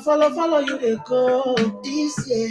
follow, 0.00 0.30
follow, 0.30 0.58
you 0.60 0.78
they 0.78 0.96
go. 1.06 1.54
This 1.82 2.28
year, 2.28 2.50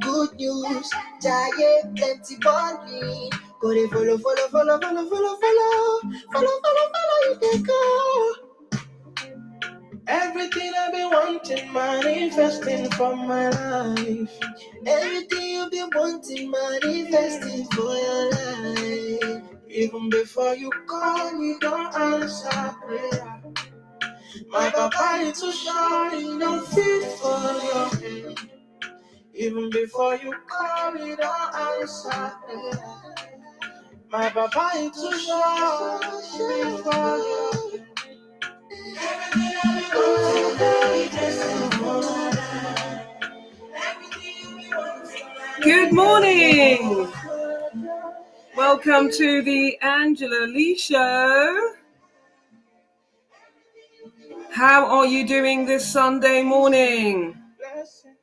good 0.00 0.34
news, 0.36 0.90
giant 1.22 1.96
plenty 1.96 2.36
money. 2.44 3.30
Go 3.60 3.72
dey 3.72 3.86
follow, 3.88 4.18
follow, 4.18 4.48
follow, 4.48 4.80
follow, 4.80 5.08
follow, 5.08 5.36
follow, 5.40 6.00
follow, 6.32 6.56
follow, 6.64 6.86
follow 6.94 7.18
you 7.24 7.38
dey 7.40 7.62
go. 7.62 8.34
Everything 10.06 10.72
I've 10.78 10.92
been 10.92 11.10
wanting, 11.10 11.72
manifesting 11.72 12.90
for 12.90 13.16
my 13.16 13.48
life. 13.48 14.38
Everything 14.86 15.48
you've 15.50 15.70
been 15.70 15.90
wanting, 15.94 16.50
manifesting 16.50 17.64
for 17.68 17.94
your 17.94 18.30
life. 18.30 19.42
Even 19.68 20.10
before 20.10 20.54
you 20.56 20.70
call, 20.86 21.32
you 21.42 21.58
don't 21.60 21.94
answer 21.96 22.76
prayer. 22.86 23.33
My 24.48 24.68
a 24.68 25.22
is 25.22 25.40
to 25.40 25.52
shine, 25.52 26.42
I'm 26.42 26.64
fit 26.66 27.04
for 27.18 27.52
your 27.64 27.88
hand. 27.88 28.50
Even 29.34 29.70
before 29.70 30.16
you 30.16 30.32
call 30.46 30.94
it 30.96 31.20
all 31.20 31.50
outside. 31.54 32.32
My 34.10 34.30
Baba 34.32 34.70
is 34.76 34.92
too 34.92 35.18
short 35.18 36.04
for 36.84 37.18
you. 37.18 37.84
Everything 43.74 44.74
I've 44.74 45.62
Good 45.62 45.92
morning. 45.92 47.08
Welcome 48.56 49.10
to 49.12 49.42
the 49.42 49.78
Angela 49.80 50.46
Lee 50.46 50.76
Show. 50.76 51.74
How 54.54 54.86
are 54.86 55.04
you 55.04 55.26
doing 55.26 55.66
this 55.66 55.84
Sunday 55.84 56.40
morning? 56.40 57.36
blessing, 57.58 58.14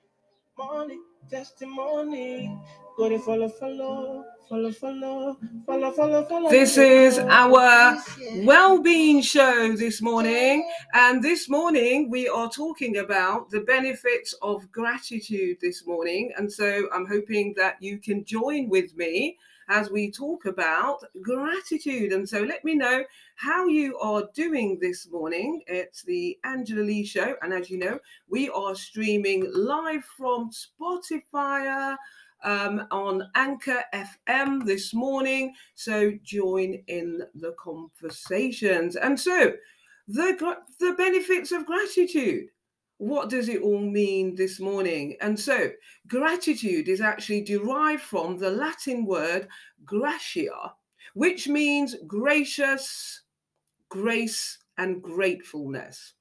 money, 0.58 0.98
testimony. 1.30 2.58
Go 2.96 3.10
to 3.10 3.20
follow, 3.20 3.50
follow, 3.50 4.24
follow, 4.48 4.72
follow, 4.72 5.38
follow, 5.66 5.92
follow, 5.92 6.24
follow. 6.24 6.50
This 6.50 6.78
is 6.78 7.20
our 7.20 8.02
well-being 8.46 9.22
show 9.22 9.76
this 9.76 10.02
morning, 10.02 10.72
and 10.94 11.22
this 11.22 11.50
morning 11.50 12.10
we 12.10 12.30
are 12.30 12.50
talking 12.50 12.96
about 12.96 13.50
the 13.50 13.60
benefits 13.60 14.34
of 14.42 14.72
gratitude 14.72 15.58
this 15.60 15.86
morning. 15.86 16.32
And 16.38 16.50
so 16.50 16.88
I'm 16.94 17.08
hoping 17.08 17.56
that 17.58 17.76
you 17.82 17.98
can 17.98 18.24
join 18.24 18.70
with 18.70 18.96
me 18.96 19.38
as 19.72 19.90
we 19.90 20.12
talk 20.12 20.46
about 20.46 21.02
gratitude. 21.22 22.12
And 22.12 22.28
so 22.28 22.42
let 22.42 22.64
me 22.66 22.76
know 22.76 23.06
how 23.36 23.68
you 23.68 23.98
are 24.00 24.28
doing 24.36 24.78
this 24.82 25.10
morning. 25.10 25.64
It's 25.66 26.04
the 26.04 26.38
Angela 26.44 26.82
Lee 26.82 27.06
Show, 27.06 27.36
and 27.42 27.54
as 27.54 27.70
you 27.70 27.80
know, 27.80 27.98
we 28.28 28.50
are 28.50 28.76
streaming 28.76 29.50
live 29.54 30.04
from 30.18 30.52
Spotify. 30.52 31.96
Um, 32.44 32.88
on 32.90 33.30
Anchor 33.36 33.84
FM 33.94 34.66
this 34.66 34.96
morning. 34.96 35.54
So 35.76 36.12
join 36.24 36.74
in 36.88 37.22
the 37.36 37.54
conversations. 37.64 38.96
And 38.96 39.20
so, 39.20 39.54
the 40.08 40.58
the 40.80 40.94
benefits 40.98 41.52
of 41.52 41.68
gratitude. 41.68 42.48
What 43.02 43.32
does 43.32 43.50
it 43.50 43.64
all 43.64 43.80
mean 43.80 44.36
this 44.36 44.60
morning? 44.60 45.18
And 45.22 45.40
so, 45.40 45.72
gratitude 46.08 46.88
is 46.88 47.02
actually 47.02 47.42
derived 47.42 48.04
from 48.04 48.38
the 48.38 48.52
Latin 48.52 49.08
word 49.08 49.48
gratia, 49.84 50.74
which 51.16 51.48
means 51.48 51.96
gracious, 52.06 53.24
grace, 53.90 54.60
and 54.78 55.02
gratefulness. 55.02 56.14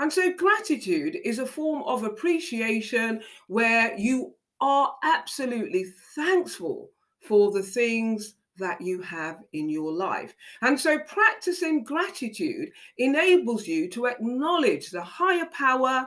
And 0.00 0.12
so, 0.12 0.32
gratitude 0.32 1.18
is 1.24 1.38
a 1.38 1.46
form 1.46 1.84
of 1.84 2.02
appreciation 2.02 3.22
where 3.46 3.96
you 3.96 4.34
are 4.60 4.96
absolutely 5.04 5.84
thankful 6.16 6.90
for 7.20 7.52
the 7.52 7.62
things 7.62 8.34
that 8.58 8.80
you 8.80 9.00
have 9.02 9.38
in 9.52 9.68
your 9.68 9.92
life. 9.92 10.34
And 10.62 10.78
so, 10.78 10.98
practicing 10.98 11.84
gratitude 11.84 12.70
enables 12.98 13.66
you 13.66 13.88
to 13.90 14.06
acknowledge 14.06 14.90
the 14.90 15.02
higher 15.02 15.46
power 15.46 16.06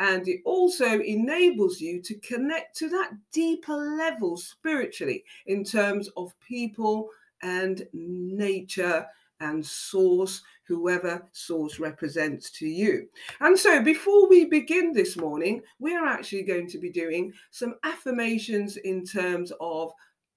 and 0.00 0.26
it 0.26 0.40
also 0.46 1.00
enables 1.00 1.78
you 1.78 2.00
to 2.00 2.14
connect 2.20 2.74
to 2.78 2.88
that 2.88 3.12
deeper 3.32 3.74
level 3.74 4.36
spiritually 4.36 5.24
in 5.46 5.62
terms 5.62 6.08
of 6.16 6.32
people 6.40 7.10
and 7.42 7.86
nature 7.92 9.06
and 9.40 9.64
source, 9.64 10.42
whoever 10.66 11.26
source 11.32 11.78
represents 11.78 12.50
to 12.50 12.66
you. 12.66 13.08
And 13.40 13.58
so, 13.58 13.82
before 13.82 14.28
we 14.28 14.46
begin 14.46 14.92
this 14.92 15.16
morning, 15.16 15.62
we're 15.78 16.06
actually 16.06 16.42
going 16.42 16.68
to 16.68 16.78
be 16.78 16.90
doing 16.90 17.32
some 17.50 17.74
affirmations 17.84 18.76
in 18.78 19.04
terms 19.04 19.52
of 19.60 19.92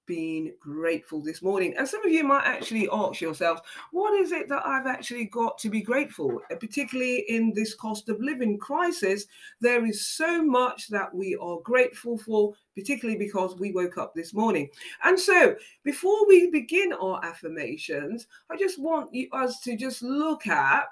being 0.06 0.52
grateful 0.60 1.20
this 1.20 1.42
morning. 1.42 1.74
And 1.76 1.88
some 1.88 2.04
of 2.04 2.12
you 2.12 2.24
might 2.24 2.44
actually 2.44 2.88
ask 2.92 3.20
yourselves, 3.20 3.60
what 3.92 4.14
is 4.14 4.32
it 4.32 4.48
that 4.48 4.66
I've 4.66 4.86
actually 4.86 5.26
got 5.26 5.58
to 5.58 5.70
be 5.70 5.80
grateful? 5.80 6.40
Uh, 6.50 6.56
Particularly 6.56 7.24
in 7.28 7.52
this 7.54 7.74
cost 7.74 8.08
of 8.08 8.20
living 8.20 8.58
crisis, 8.58 9.26
there 9.60 9.84
is 9.84 10.06
so 10.06 10.42
much 10.42 10.88
that 10.88 11.14
we 11.14 11.36
are 11.40 11.58
grateful 11.62 12.18
for, 12.18 12.54
particularly 12.74 13.18
because 13.18 13.56
we 13.56 13.72
woke 13.72 13.98
up 13.98 14.14
this 14.14 14.34
morning. 14.34 14.68
And 15.04 15.18
so, 15.18 15.56
before 15.84 16.26
we 16.26 16.50
begin 16.50 16.92
our 16.92 17.24
affirmations, 17.24 18.26
I 18.50 18.56
just 18.56 18.80
want 18.80 19.14
you, 19.14 19.28
us 19.32 19.60
to 19.60 19.76
just 19.76 20.02
look 20.02 20.46
at 20.46 20.84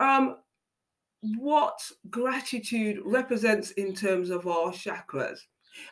um, 0.00 0.36
what 1.20 1.80
gratitude 2.08 3.00
represents 3.04 3.72
in 3.72 3.94
terms 3.94 4.30
of 4.30 4.46
our 4.46 4.72
chakras. 4.72 5.40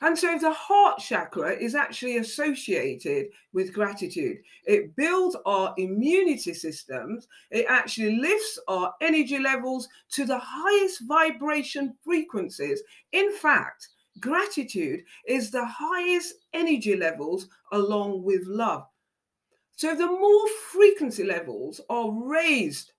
And 0.00 0.18
so 0.18 0.38
the 0.38 0.52
heart 0.52 0.98
chakra 0.98 1.52
is 1.52 1.74
actually 1.74 2.18
associated 2.18 3.28
with 3.52 3.72
gratitude. 3.72 4.38
It 4.64 4.94
builds 4.96 5.36
our 5.46 5.74
immunity 5.76 6.54
systems, 6.54 7.28
it 7.50 7.66
actually 7.68 8.16
lifts 8.16 8.58
our 8.68 8.94
energy 9.00 9.38
levels 9.38 9.88
to 10.12 10.24
the 10.24 10.38
highest 10.42 11.02
vibration 11.06 11.94
frequencies. 12.04 12.82
In 13.12 13.32
fact, 13.32 13.88
gratitude 14.20 15.04
is 15.26 15.50
the 15.50 15.64
highest 15.64 16.34
energy 16.52 16.96
levels 16.96 17.48
along 17.72 18.22
with 18.22 18.46
love. 18.46 18.84
So 19.76 19.94
the 19.94 20.06
more 20.06 20.48
frequency 20.72 21.24
levels 21.24 21.80
are 21.88 22.10
raised, 22.10 22.92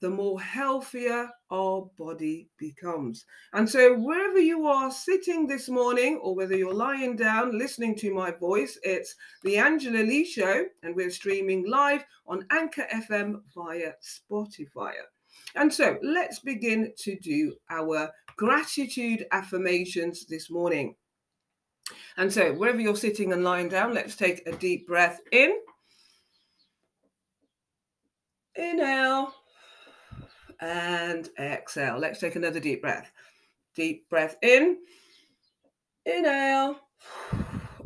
the 0.00 0.10
more 0.10 0.40
healthier 0.40 1.30
our 1.50 1.88
body 1.98 2.48
becomes. 2.58 3.24
And 3.52 3.68
so, 3.68 3.94
wherever 3.98 4.38
you 4.38 4.66
are 4.66 4.90
sitting 4.90 5.46
this 5.46 5.68
morning, 5.68 6.20
or 6.22 6.34
whether 6.34 6.56
you're 6.56 6.74
lying 6.74 7.16
down 7.16 7.58
listening 7.58 7.96
to 7.96 8.12
my 8.12 8.30
voice, 8.30 8.78
it's 8.82 9.14
the 9.42 9.56
Angela 9.58 10.02
Lee 10.02 10.24
Show, 10.24 10.66
and 10.82 10.94
we're 10.94 11.10
streaming 11.10 11.68
live 11.68 12.04
on 12.26 12.46
Anchor 12.50 12.86
FM 12.94 13.40
via 13.54 13.92
Spotify. 14.02 14.92
And 15.54 15.72
so, 15.72 15.98
let's 16.02 16.40
begin 16.40 16.92
to 16.98 17.16
do 17.18 17.54
our 17.70 18.10
gratitude 18.36 19.26
affirmations 19.32 20.26
this 20.26 20.50
morning. 20.50 20.94
And 22.16 22.32
so, 22.32 22.52
wherever 22.52 22.80
you're 22.80 22.96
sitting 22.96 23.32
and 23.32 23.44
lying 23.44 23.68
down, 23.68 23.94
let's 23.94 24.16
take 24.16 24.46
a 24.46 24.52
deep 24.52 24.86
breath 24.86 25.20
in. 25.32 25.58
Inhale 28.56 29.32
and 30.60 31.28
exhale. 31.38 31.98
Let's 31.98 32.20
take 32.20 32.36
another 32.36 32.60
deep 32.60 32.82
breath. 32.82 33.10
Deep 33.74 34.08
breath 34.08 34.36
in, 34.42 34.78
inhale, 36.04 36.80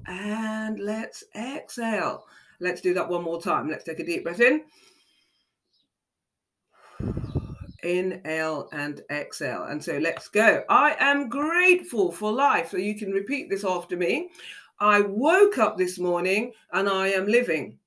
and 0.07 0.81
let's 0.81 1.25
exhale. 1.35 2.25
Let's 2.61 2.81
do 2.81 2.95
that 2.95 3.09
one 3.09 3.25
more 3.25 3.43
time. 3.43 3.69
Let's 3.69 3.85
take 3.85 4.01
a 4.01 4.07
deep 4.07 4.25
breath 4.25 4.41
in, 4.41 4.63
inhale, 7.83 8.69
and 8.73 9.03
exhale. 9.11 9.65
And 9.65 9.83
so 9.83 9.99
let's 9.99 10.29
go. 10.29 10.63
I 10.69 10.97
am 10.99 11.29
grateful 11.29 12.13
for 12.13 12.33
life. 12.33 12.71
So 12.71 12.77
you 12.77 12.97
can 12.97 13.11
repeat 13.11 13.51
this 13.51 13.65
after 13.65 13.97
me. 13.97 14.31
I 14.81 15.01
woke 15.01 15.59
up 15.59 15.77
this 15.77 15.99
morning 15.99 16.53
and 16.73 16.89
I 16.89 17.09
am 17.09 17.27
living. 17.27 17.79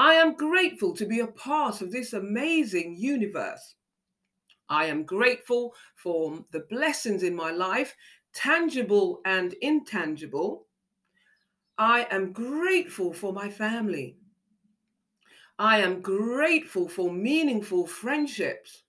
I 0.00 0.14
am 0.14 0.32
grateful 0.32 0.94
to 0.94 1.04
be 1.04 1.20
a 1.20 1.26
part 1.26 1.82
of 1.82 1.92
this 1.92 2.14
amazing 2.14 2.96
universe. 2.98 3.74
I 4.70 4.86
am 4.86 5.04
grateful 5.04 5.74
for 5.94 6.42
the 6.52 6.64
blessings 6.70 7.22
in 7.22 7.34
my 7.34 7.50
life, 7.50 7.94
tangible 8.32 9.20
and 9.26 9.52
intangible. 9.60 10.64
I 11.76 12.06
am 12.10 12.32
grateful 12.32 13.12
for 13.12 13.34
my 13.34 13.50
family. 13.50 14.16
I 15.58 15.80
am 15.80 16.00
grateful 16.00 16.88
for 16.88 17.12
meaningful 17.12 17.86
friendships. 17.86 18.84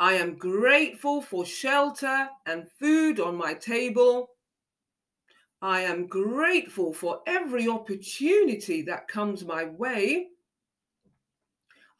I 0.00 0.14
am 0.14 0.36
grateful 0.36 1.22
for 1.22 1.46
shelter 1.46 2.28
and 2.46 2.66
food 2.80 3.20
on 3.20 3.36
my 3.36 3.54
table. 3.54 4.30
I 5.62 5.82
am 5.82 6.06
grateful 6.06 6.92
for 6.92 7.20
every 7.26 7.68
opportunity 7.68 8.82
that 8.82 9.08
comes 9.08 9.44
my 9.44 9.64
way. 9.64 10.28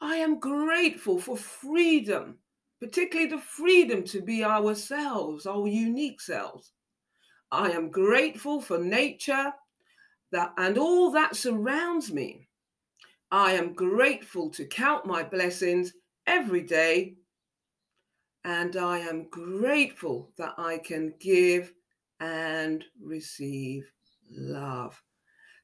I 0.00 0.16
am 0.16 0.38
grateful 0.38 1.18
for 1.18 1.36
freedom, 1.36 2.38
particularly 2.80 3.30
the 3.30 3.38
freedom 3.38 4.04
to 4.04 4.20
be 4.20 4.44
ourselves, 4.44 5.46
our 5.46 5.66
unique 5.66 6.20
selves. 6.20 6.72
I 7.50 7.70
am 7.70 7.90
grateful 7.90 8.60
for 8.60 8.78
nature 8.78 9.52
that 10.32 10.52
and 10.58 10.76
all 10.76 11.10
that 11.12 11.36
surrounds 11.36 12.12
me. 12.12 12.48
I 13.30 13.52
am 13.52 13.72
grateful 13.72 14.50
to 14.50 14.66
count 14.66 15.06
my 15.06 15.22
blessings 15.22 15.92
every 16.26 16.62
day 16.62 17.14
and 18.44 18.76
I 18.76 18.98
am 18.98 19.28
grateful 19.30 20.30
that 20.38 20.54
I 20.58 20.78
can 20.78 21.14
give 21.18 21.72
and 22.20 22.84
receive 23.02 23.90
love. 24.30 25.00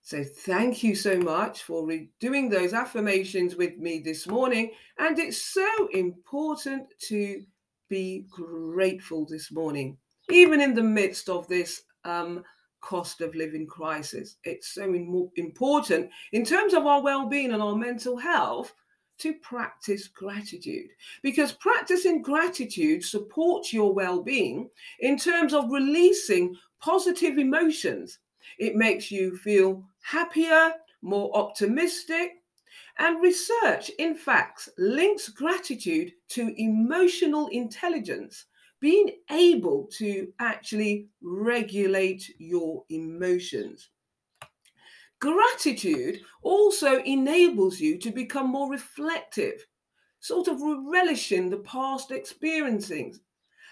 So, 0.02 0.24
thank 0.24 0.82
you 0.82 0.94
so 0.96 1.18
much 1.18 1.62
for 1.62 1.86
re- 1.86 2.10
doing 2.18 2.48
those 2.48 2.72
affirmations 2.72 3.54
with 3.54 3.78
me 3.78 4.00
this 4.00 4.26
morning. 4.26 4.72
And 4.98 5.18
it's 5.18 5.52
so 5.52 5.88
important 5.92 6.86
to 7.08 7.42
be 7.88 8.26
grateful 8.30 9.26
this 9.26 9.52
morning, 9.52 9.96
even 10.30 10.60
in 10.60 10.74
the 10.74 10.82
midst 10.82 11.28
of 11.28 11.46
this 11.46 11.82
um, 12.04 12.42
cost 12.80 13.20
of 13.20 13.34
living 13.34 13.66
crisis. 13.66 14.36
It's 14.44 14.74
so 14.74 14.84
in- 14.84 15.30
important 15.36 16.10
in 16.32 16.44
terms 16.44 16.74
of 16.74 16.84
our 16.86 17.02
well 17.02 17.28
being 17.28 17.52
and 17.52 17.62
our 17.62 17.76
mental 17.76 18.16
health 18.16 18.74
to 19.22 19.34
practice 19.34 20.08
gratitude 20.08 20.90
because 21.22 21.52
practicing 21.52 22.22
gratitude 22.22 23.04
supports 23.04 23.72
your 23.72 23.94
well 23.94 24.20
being 24.22 24.68
in 25.00 25.16
terms 25.16 25.54
of 25.54 25.70
releasing 25.70 26.56
positive 26.80 27.38
emotions. 27.38 28.18
It 28.58 28.74
makes 28.74 29.10
you 29.12 29.36
feel 29.36 29.84
happier, 30.02 30.72
more 31.02 31.34
optimistic. 31.36 32.32
And 32.98 33.22
research, 33.22 33.90
in 33.98 34.14
fact, 34.16 34.68
links 34.76 35.28
gratitude 35.28 36.12
to 36.30 36.52
emotional 36.60 37.46
intelligence, 37.48 38.46
being 38.80 39.10
able 39.30 39.88
to 39.98 40.32
actually 40.40 41.06
regulate 41.22 42.28
your 42.38 42.84
emotions. 42.90 43.88
Gratitude 45.22 46.22
also 46.42 47.00
enables 47.04 47.78
you 47.78 47.96
to 47.96 48.10
become 48.10 48.48
more 48.50 48.68
reflective, 48.68 49.64
sort 50.18 50.48
of 50.48 50.60
relishing 50.60 51.48
the 51.48 51.58
past 51.58 52.10
experiencing 52.10 53.16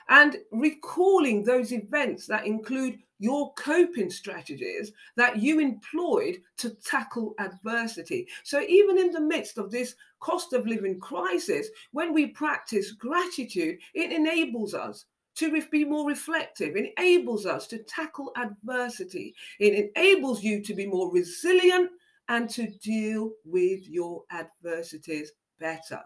and 0.08 0.37
recalling 0.52 1.43
those 1.43 1.73
events 1.73 2.29
that 2.29 2.47
include 2.47 3.00
your 3.19 3.52
coping 3.55 4.11
strategies 4.11 4.93
that 5.17 5.38
you 5.38 5.58
employed 5.58 6.37
to 6.58 6.70
tackle 6.85 7.35
adversity. 7.41 8.29
So, 8.44 8.61
even 8.69 8.96
in 8.96 9.11
the 9.11 9.20
midst 9.20 9.58
of 9.58 9.73
this 9.73 9.96
cost 10.20 10.53
of 10.53 10.69
living 10.69 11.00
crisis, 11.00 11.67
when 11.91 12.14
we 12.14 12.29
practice 12.29 12.93
gratitude, 12.93 13.81
it 13.94 14.12
enables 14.12 14.73
us 14.73 15.06
to 15.40 15.62
be 15.70 15.84
more 15.84 16.06
reflective, 16.06 16.76
enables 16.76 17.46
us 17.46 17.66
to 17.69 17.78
tackle 17.78 18.32
adversity, 18.37 19.34
it 19.58 19.90
enables 19.96 20.42
you 20.42 20.62
to 20.62 20.75
be 20.75 20.87
more 20.87 21.10
resilient 21.10 21.90
and 22.28 22.48
to 22.50 22.69
deal 22.82 23.32
with 23.44 23.88
your 23.88 24.22
adversities 24.31 25.32
better. 25.58 26.00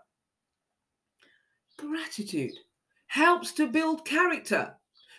Gratitude 1.77 2.55
helps 3.09 3.53
to 3.53 3.67
build 3.67 4.07
character, 4.07 4.75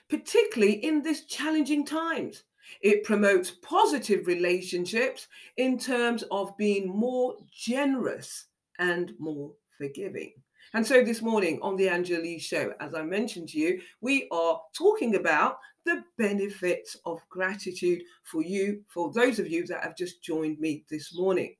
particularly 0.09 0.73
in 0.85 1.01
these 1.01 1.25
challenging 1.25 1.85
times. 1.85 2.43
It 2.81 3.03
promotes 3.03 3.51
positive 3.51 4.27
relationships 4.27 5.27
in 5.57 5.77
terms 5.77 6.23
of 6.31 6.57
being 6.57 6.87
more 6.87 7.35
generous 7.51 8.45
and 8.79 9.13
more 9.19 9.51
forgiving. 9.77 10.33
And 10.73 10.85
so 10.85 11.03
this 11.03 11.21
morning 11.21 11.59
on 11.61 11.75
the 11.75 11.89
Angela 11.89 12.21
Lee 12.21 12.39
Show, 12.39 12.73
as 12.79 12.93
I 12.93 13.03
mentioned 13.03 13.49
to 13.49 13.59
you, 13.59 13.81
we 14.01 14.27
are 14.31 14.59
talking 14.73 15.15
about 15.15 15.57
the 15.85 16.03
benefits 16.17 16.97
of 17.05 17.21
gratitude 17.29 18.01
for 18.23 18.43
you, 18.43 18.83
for 18.87 19.11
those 19.13 19.39
of 19.39 19.47
you 19.47 19.65
that 19.67 19.83
have 19.83 19.95
just 19.95 20.23
joined 20.23 20.59
me 20.59 20.83
this 20.89 21.15
morning. 21.15 21.55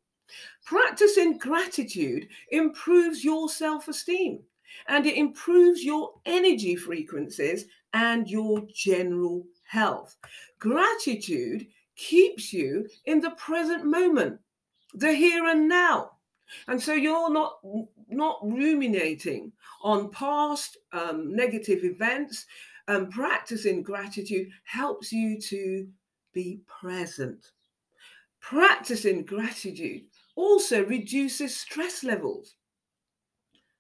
Practicing 0.66 1.38
gratitude 1.38 2.28
improves 2.50 3.24
your 3.24 3.48
self 3.48 3.88
esteem 3.88 4.40
and 4.88 5.06
it 5.06 5.16
improves 5.16 5.84
your 5.84 6.14
energy 6.26 6.76
frequencies 6.76 7.66
and 7.94 8.28
your 8.28 8.62
general 8.74 9.46
health. 9.64 10.18
Gratitude 10.60 11.68
keeps 11.96 12.52
you 12.52 12.88
in 13.06 13.22
the 13.22 13.32
present 13.32 13.86
moment, 13.86 14.40
the 14.94 15.14
here 15.14 15.48
and 15.48 15.70
now. 15.70 16.12
And 16.68 16.82
so 16.82 16.94
you're 16.94 17.32
not 17.32 17.60
not 18.10 18.40
ruminating 18.44 19.52
on 19.84 20.12
past 20.12 20.78
um, 20.94 21.36
negative 21.36 21.84
events. 21.84 22.46
Um, 22.88 23.10
practicing 23.10 23.82
gratitude 23.82 24.50
helps 24.64 25.12
you 25.12 25.40
to 25.42 25.88
be 26.34 26.62
present. 26.68 27.52
Practicing 28.40 29.26
gratitude 29.26 30.04
also 30.36 30.86
reduces 30.86 31.56
stress 31.58 32.04
levels, 32.04 32.56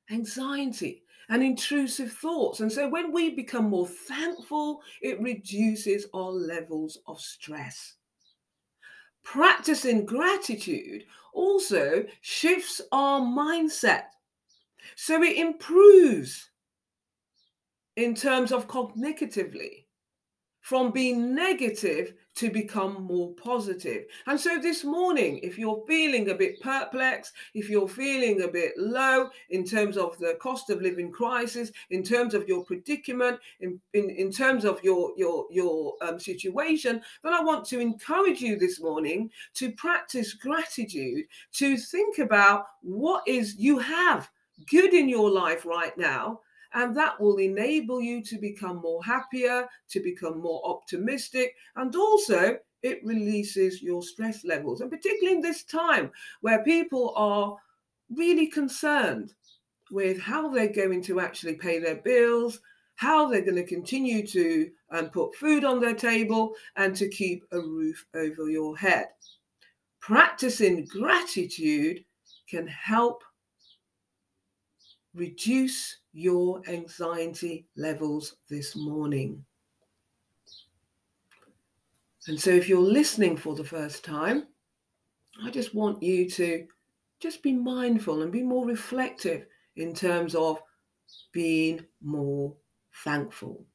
anxiety, 0.09 1.03
and 1.29 1.43
intrusive 1.43 2.11
thoughts. 2.11 2.59
And 2.59 2.71
so 2.71 2.87
when 2.87 3.11
we 3.11 3.35
become 3.35 3.69
more 3.69 3.87
thankful, 3.87 4.81
it 5.01 5.21
reduces 5.21 6.07
our 6.13 6.31
levels 6.31 6.97
of 7.07 7.19
stress. 7.19 7.95
Practicing 9.23 10.05
gratitude 10.05 11.03
also 11.33 12.05
shifts 12.21 12.79
our 12.91 13.21
mindset. 13.21 14.05
So 14.95 15.23
it 15.23 15.37
improves 15.37 16.49
in 17.95 18.15
terms 18.15 18.51
of 18.51 18.67
cognitively 18.67 19.85
from 20.65 20.91
being 20.91 21.35
negative 21.35 22.15
to 22.33 22.49
become 22.49 23.03
more 23.03 23.33
positive. 23.35 24.05
And 24.25 24.39
so 24.39 24.59
this 24.59 24.83
morning, 24.83 25.39
if 25.43 25.59
you're 25.59 25.83
feeling 25.85 26.31
a 26.31 26.33
bit 26.33 26.59
perplexed, 26.59 27.33
if 27.53 27.69
you're 27.69 27.87
feeling 27.87 28.41
a 28.41 28.47
bit 28.47 28.73
low 28.75 29.29
in 29.51 29.63
terms 29.63 29.95
of 29.95 30.17
the 30.17 30.37
cost 30.41 30.71
of 30.71 30.81
living 30.81 31.11
crisis, 31.11 31.71
in 31.91 32.01
terms 32.01 32.33
of 32.33 32.47
your 32.47 32.65
predicament, 32.65 33.39
in, 33.59 33.79
in, 33.93 34.09
in 34.09 34.31
terms 34.31 34.65
of 34.65 34.83
your, 34.83 35.11
your, 35.15 35.45
your 35.51 35.93
um, 36.01 36.19
situation, 36.19 36.99
then 37.23 37.33
I 37.33 37.41
want 37.41 37.63
to 37.67 37.79
encourage 37.79 38.41
you 38.41 38.57
this 38.57 38.81
morning 38.81 39.29
to 39.53 39.71
practice 39.73 40.33
gratitude, 40.33 41.25
to 41.53 41.77
think 41.77 42.17
about 42.17 42.65
what 42.81 43.21
is 43.27 43.55
you 43.55 43.77
have 43.77 44.31
good 44.69 44.93
in 44.93 45.09
your 45.09 45.29
life 45.29 45.65
right 45.65 45.97
now 45.97 46.39
and 46.75 46.95
that 46.95 47.19
will 47.19 47.37
enable 47.37 48.01
you 48.01 48.21
to 48.21 48.37
become 48.37 48.81
more 48.81 49.03
happier, 49.03 49.65
to 49.89 49.99
become 50.01 50.39
more 50.39 50.61
optimistic, 50.65 51.55
and 51.77 51.95
also 51.95 52.57
it 52.83 52.99
releases 53.03 53.81
your 53.81 54.03
stress 54.03 54.43
levels. 54.43 54.81
And 54.81 54.91
particularly 54.91 55.37
in 55.37 55.41
this 55.41 55.63
time 55.63 56.11
where 56.41 56.63
people 56.63 57.13
are 57.15 57.55
really 58.13 58.47
concerned 58.47 59.33
with 59.89 60.19
how 60.19 60.49
they're 60.49 60.67
going 60.67 61.01
to 61.03 61.21
actually 61.21 61.55
pay 61.55 61.79
their 61.79 61.95
bills, 61.95 62.59
how 62.95 63.27
they're 63.27 63.41
going 63.41 63.55
to 63.55 63.65
continue 63.65 64.27
to 64.27 64.69
um, 64.91 65.09
put 65.09 65.33
food 65.35 65.63
on 65.63 65.79
their 65.79 65.95
table, 65.95 66.53
and 66.75 66.95
to 66.95 67.07
keep 67.07 67.45
a 67.53 67.59
roof 67.59 68.05
over 68.15 68.49
your 68.49 68.77
head. 68.77 69.07
Practicing 70.01 70.85
gratitude 70.85 72.03
can 72.49 72.67
help 72.67 73.23
reduce 75.15 75.97
your 76.13 76.61
anxiety 76.67 77.65
levels 77.75 78.35
this 78.49 78.75
morning. 78.75 79.43
And 82.27 82.39
so, 82.39 82.49
if 82.49 82.67
you're 82.67 82.79
listening 82.79 83.37
for 83.37 83.55
the 83.55 83.63
first 83.63 84.03
time, 84.03 84.47
I 85.43 85.51
just 85.51 85.75
want 85.75 86.01
you 86.01 86.29
to 86.31 86.65
just 87.19 87.43
be 87.43 87.53
mindful 87.53 88.21
and 88.21 88.31
be 88.31 88.43
more 88.43 88.65
reflective 88.65 89.45
in 89.75 89.93
terms 89.93 90.35
of 90.35 90.61
being 91.31 91.85
more 92.01 92.53
thankful. 93.03 93.65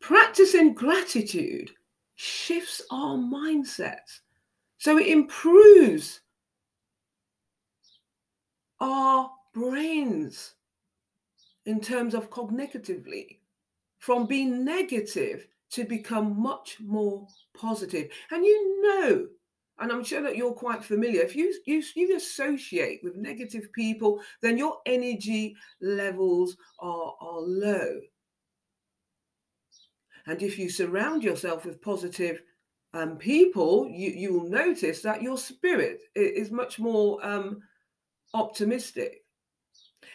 Practicing 0.00 0.72
gratitude 0.72 1.70
shifts 2.16 2.80
our 2.90 3.16
mindset. 3.16 4.20
So 4.78 4.96
it 4.98 5.08
improves 5.08 6.20
our 8.80 9.30
brains 9.52 10.54
in 11.66 11.80
terms 11.80 12.14
of 12.14 12.30
cognitively 12.30 13.38
from 13.98 14.26
being 14.26 14.64
negative 14.64 15.46
to 15.70 15.84
become 15.84 16.40
much 16.40 16.78
more 16.80 17.26
positive. 17.54 18.10
And 18.30 18.44
you 18.44 18.82
know, 18.82 19.26
and 19.78 19.90
I'm 19.90 20.04
sure 20.04 20.22
that 20.22 20.36
you're 20.36 20.52
quite 20.52 20.84
familiar, 20.84 21.22
if 21.22 21.34
you, 21.34 21.54
you, 21.64 21.82
you 21.94 22.16
associate 22.16 23.00
with 23.02 23.16
negative 23.16 23.72
people, 23.72 24.20
then 24.42 24.58
your 24.58 24.78
energy 24.84 25.56
levels 25.80 26.56
are, 26.80 27.14
are 27.20 27.40
low. 27.40 28.00
And 30.26 30.42
if 30.42 30.58
you 30.58 30.68
surround 30.68 31.22
yourself 31.22 31.64
with 31.64 31.80
positive 31.80 32.42
um, 32.92 33.16
people, 33.16 33.88
you, 33.88 34.10
you 34.10 34.32
will 34.34 34.50
notice 34.50 35.00
that 35.02 35.22
your 35.22 35.38
spirit 35.38 36.00
is 36.14 36.50
much 36.50 36.78
more 36.78 37.24
um, 37.24 37.62
optimistic. 38.34 39.24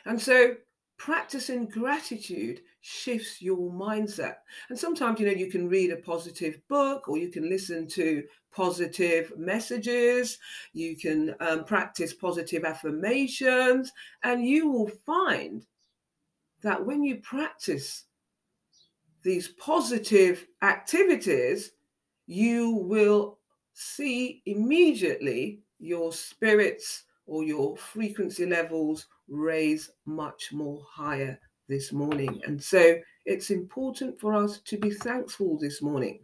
And 0.06 0.22
so 0.22 0.56
practicing 0.98 1.68
gratitude 1.68 2.62
shifts 2.82 3.42
your 3.42 3.72
mindset. 3.72 4.36
And 4.70 4.78
sometimes, 4.78 5.20
you 5.20 5.26
know, 5.26 5.32
you 5.32 5.50
can 5.50 5.68
read 5.68 5.92
a 5.92 5.98
positive 5.98 6.60
book 6.68 7.10
or 7.10 7.18
you 7.18 7.30
can 7.30 7.50
listen 7.50 7.88
to 7.90 8.24
positive 8.52 9.34
messages, 9.38 10.38
you 10.72 10.96
can 10.96 11.36
um, 11.42 11.66
practice 11.66 12.14
positive 12.14 12.64
affirmations, 12.64 13.92
and 14.24 14.46
you 14.46 14.70
will 14.70 14.92
find 15.06 15.66
that 16.62 16.84
when 16.84 17.04
you 17.04 17.18
practice 17.18 18.06
these 19.24 19.50
positive 19.50 20.46
activities, 20.62 21.72
you 22.28 22.72
will 22.72 23.40
see 23.74 24.42
immediately 24.46 25.60
your 25.80 26.14
spirits 26.14 27.04
or 27.26 27.44
your 27.44 27.76
frequency 27.76 28.46
levels 28.46 29.08
raise 29.28 29.90
much 30.06 30.52
more 30.52 30.82
higher 30.90 31.40
this 31.68 31.92
morning. 31.92 32.42
And 32.46 32.62
so 32.62 32.98
it's 33.26 33.50
important 33.50 34.20
for 34.20 34.34
us 34.34 34.60
to 34.62 34.78
be 34.78 34.92
thankful 34.92 35.58
this 35.58 35.82
morning. 35.82 36.20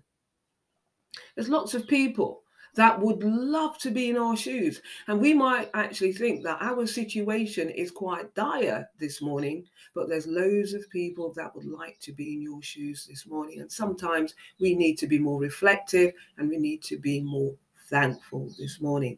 There's 1.36 1.50
lots 1.50 1.74
of 1.74 1.88
people 1.88 2.44
that 2.76 3.00
would 3.00 3.24
love 3.24 3.78
to 3.80 3.92
be 3.92 4.10
in 4.10 4.18
our 4.18 4.38
shoes. 4.38 4.82
And 5.08 5.20
we 5.20 5.34
might 5.34 5.70
actually 5.74 6.14
think 6.14 6.44
that 6.44 6.62
our 6.62 6.86
situation 6.86 7.70
is 7.70 7.92
quite 7.92 8.34
dire 8.34 8.88
this 8.98 9.22
morning, 9.22 9.66
but 9.94 10.08
there's 10.08 10.28
loads 10.28 10.74
of 10.74 10.90
people 10.90 11.34
that 11.36 11.54
would 11.56 11.66
like 11.66 12.00
to 12.02 12.14
be 12.14 12.34
in 12.34 12.42
your 12.42 12.62
shoes 12.62 13.06
this 13.10 13.28
morning. 13.28 13.60
And 13.60 13.72
sometimes 13.72 14.36
we 14.60 14.74
need 14.74 14.98
to 15.00 15.08
be 15.08 15.20
more 15.20 15.40
reflective 15.40 16.14
and 16.38 16.50
we 16.50 16.58
need 16.58 16.82
to 16.84 16.98
be 16.98 17.22
more 17.22 17.54
thankful 17.90 18.54
this 18.58 18.80
morning. 18.80 19.18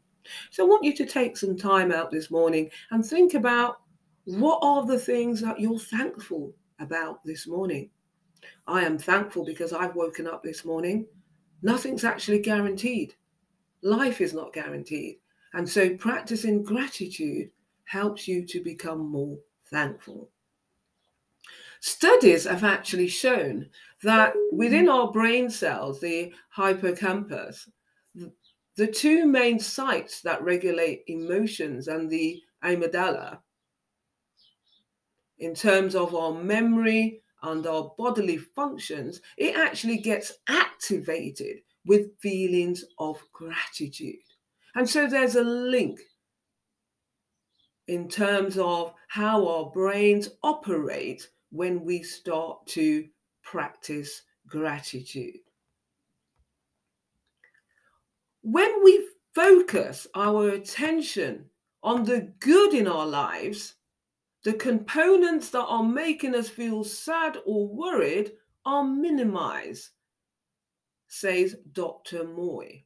So 0.51 0.65
I 0.65 0.69
want 0.69 0.83
you 0.83 0.93
to 0.95 1.05
take 1.05 1.37
some 1.37 1.57
time 1.57 1.91
out 1.91 2.11
this 2.11 2.31
morning 2.31 2.69
and 2.91 3.05
think 3.05 3.33
about 3.33 3.81
what 4.25 4.59
are 4.61 4.85
the 4.85 4.99
things 4.99 5.41
that 5.41 5.59
you're 5.59 5.79
thankful 5.79 6.53
about 6.79 7.23
this 7.23 7.47
morning. 7.47 7.89
I 8.67 8.83
am 8.83 8.97
thankful 8.97 9.45
because 9.45 9.73
I've 9.73 9.95
woken 9.95 10.27
up 10.27 10.43
this 10.43 10.65
morning. 10.65 11.05
Nothing's 11.61 12.03
actually 12.03 12.39
guaranteed. 12.39 13.15
Life 13.81 14.21
is 14.21 14.33
not 14.33 14.53
guaranteed. 14.53 15.17
And 15.53 15.67
so 15.67 15.95
practicing 15.95 16.63
gratitude 16.63 17.49
helps 17.85 18.27
you 18.27 18.45
to 18.47 18.63
become 18.63 18.99
more 18.99 19.37
thankful. 19.69 20.29
Studies 21.79 22.45
have 22.45 22.63
actually 22.63 23.09
shown 23.09 23.69
that 24.03 24.33
within 24.53 24.87
our 24.87 25.11
brain 25.11 25.49
cells, 25.49 25.99
the 25.99 26.33
hippocampus, 26.55 27.69
the 28.75 28.87
two 28.87 29.25
main 29.25 29.59
sites 29.59 30.21
that 30.21 30.43
regulate 30.43 31.03
emotions 31.07 31.87
and 31.87 32.09
the 32.09 32.41
amygdala, 32.63 33.39
in 35.39 35.53
terms 35.53 35.95
of 35.95 36.15
our 36.15 36.33
memory 36.33 37.21
and 37.43 37.67
our 37.67 37.93
bodily 37.97 38.37
functions, 38.37 39.21
it 39.37 39.55
actually 39.55 39.97
gets 39.97 40.33
activated 40.47 41.57
with 41.85 42.17
feelings 42.19 42.85
of 42.99 43.21
gratitude. 43.33 44.15
And 44.75 44.89
so 44.89 45.07
there's 45.07 45.35
a 45.35 45.43
link 45.43 45.99
in 47.87 48.07
terms 48.07 48.57
of 48.57 48.93
how 49.09 49.45
our 49.47 49.69
brains 49.71 50.29
operate 50.41 51.27
when 51.51 51.83
we 51.83 52.01
start 52.01 52.65
to 52.67 53.05
practice 53.43 54.23
gratitude. 54.47 55.35
When 58.43 58.83
we 58.83 59.07
focus 59.33 60.05
our 60.13 60.49
attention 60.49 61.45
on 61.81 62.03
the 62.03 62.33
good 62.39 62.73
in 62.73 62.87
our 62.87 63.07
lives, 63.07 63.75
the 64.43 64.53
components 64.53 65.49
that 65.51 65.63
are 65.63 65.83
making 65.83 66.35
us 66.35 66.49
feel 66.49 66.83
sad 66.83 67.37
or 67.45 67.67
worried 67.67 68.33
are 68.65 68.83
minimized 68.83 69.89
says 71.07 71.55
Dr. 71.71 72.25
Moy. 72.25 72.83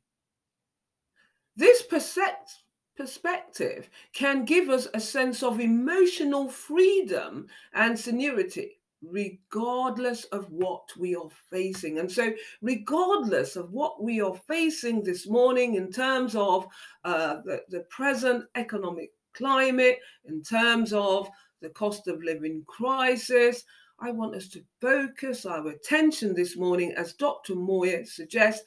This 1.56 1.82
perspective 1.82 3.90
can 4.14 4.46
give 4.46 4.70
us 4.70 4.88
a 4.94 5.00
sense 5.00 5.42
of 5.42 5.60
emotional 5.60 6.50
freedom 6.50 7.48
and 7.74 8.00
serenity, 8.00 8.77
regardless 9.02 10.26
of 10.26 10.50
what 10.52 10.90
we 10.98 11.16
are 11.16 11.30
facing. 11.52 12.00
And 12.00 12.12
so, 12.12 12.34
regardless 12.62 13.56
of 13.56 13.72
what 13.72 14.02
we 14.02 14.22
are 14.22 14.36
facing 14.48 15.04
this 15.04 15.28
morning 15.28 15.76
in 15.76 15.92
terms 15.92 16.36
of 16.36 16.68
uh, 17.04 17.38
the, 17.46 17.62
the 17.70 17.82
present 17.90 18.46
economic 18.56 19.12
climate, 19.34 20.00
in 20.26 20.42
terms 20.42 20.94
of 20.94 21.30
the 21.62 21.70
cost 21.70 22.08
of 22.08 22.24
living 22.24 22.64
crisis, 22.68 23.64
I 24.00 24.12
want 24.12 24.36
us 24.36 24.48
to 24.50 24.64
focus 24.80 25.46
our 25.46 25.68
attention 25.68 26.36
this 26.36 26.56
morning, 26.56 26.94
as 26.96 27.14
Dr. 27.14 27.56
Moyer 27.56 28.06
suggests, 28.06 28.64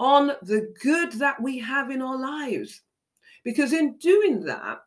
on 0.00 0.32
the 0.42 0.74
good 0.82 1.12
that 1.12 1.40
we 1.40 1.58
have 1.58 1.90
in 1.90 2.02
our 2.02 2.18
lives. 2.18 2.82
Because 3.44 3.72
in 3.72 3.96
doing 3.98 4.44
that, 4.44 4.80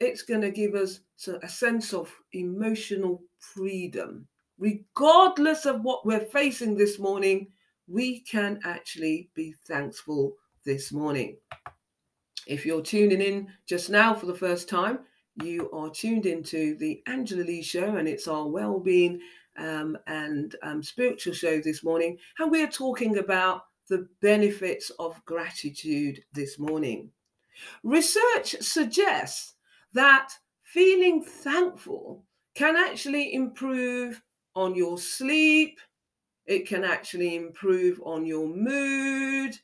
it's 0.00 0.22
going 0.22 0.40
to 0.42 0.50
give 0.50 0.74
us 0.74 1.00
a 1.42 1.48
sense 1.48 1.92
of 1.92 2.12
emotional 2.32 3.22
freedom. 3.38 4.26
Regardless 4.58 5.66
of 5.66 5.82
what 5.82 6.06
we're 6.06 6.20
facing 6.20 6.76
this 6.76 6.98
morning, 6.98 7.48
we 7.86 8.20
can 8.20 8.60
actually 8.64 9.30
be 9.34 9.54
thankful 9.66 10.34
this 10.64 10.92
morning. 10.92 11.36
If 12.46 12.64
you're 12.64 12.82
tuning 12.82 13.20
in 13.20 13.48
just 13.66 13.90
now 13.90 14.14
for 14.14 14.26
the 14.26 14.34
first 14.34 14.68
time, 14.68 15.00
you 15.42 15.70
are 15.72 15.90
tuned 15.90 16.26
into 16.26 16.76
the 16.78 17.02
Angela 17.06 17.42
Lee 17.42 17.62
Show, 17.62 17.96
and 17.96 18.08
it's 18.08 18.26
our 18.26 18.48
well-being 18.48 19.20
um, 19.56 19.96
and 20.06 20.56
um, 20.62 20.82
spiritual 20.82 21.32
show 21.32 21.60
this 21.60 21.84
morning. 21.84 22.18
And 22.38 22.50
we're 22.50 22.68
talking 22.68 23.18
about 23.18 23.62
the 23.88 24.08
benefits 24.20 24.90
of 24.98 25.24
gratitude 25.24 26.22
this 26.32 26.58
morning. 26.58 27.10
Research 27.82 28.56
suggests 28.60 29.54
that 29.94 30.32
feeling 30.64 31.22
thankful 31.22 32.24
can 32.54 32.76
actually 32.76 33.34
improve 33.34 34.20
on 34.54 34.74
your 34.74 34.98
sleep. 34.98 35.80
It 36.46 36.66
can 36.66 36.84
actually 36.84 37.36
improve 37.36 38.00
on 38.04 38.26
your 38.26 38.46
mood. 38.46 39.56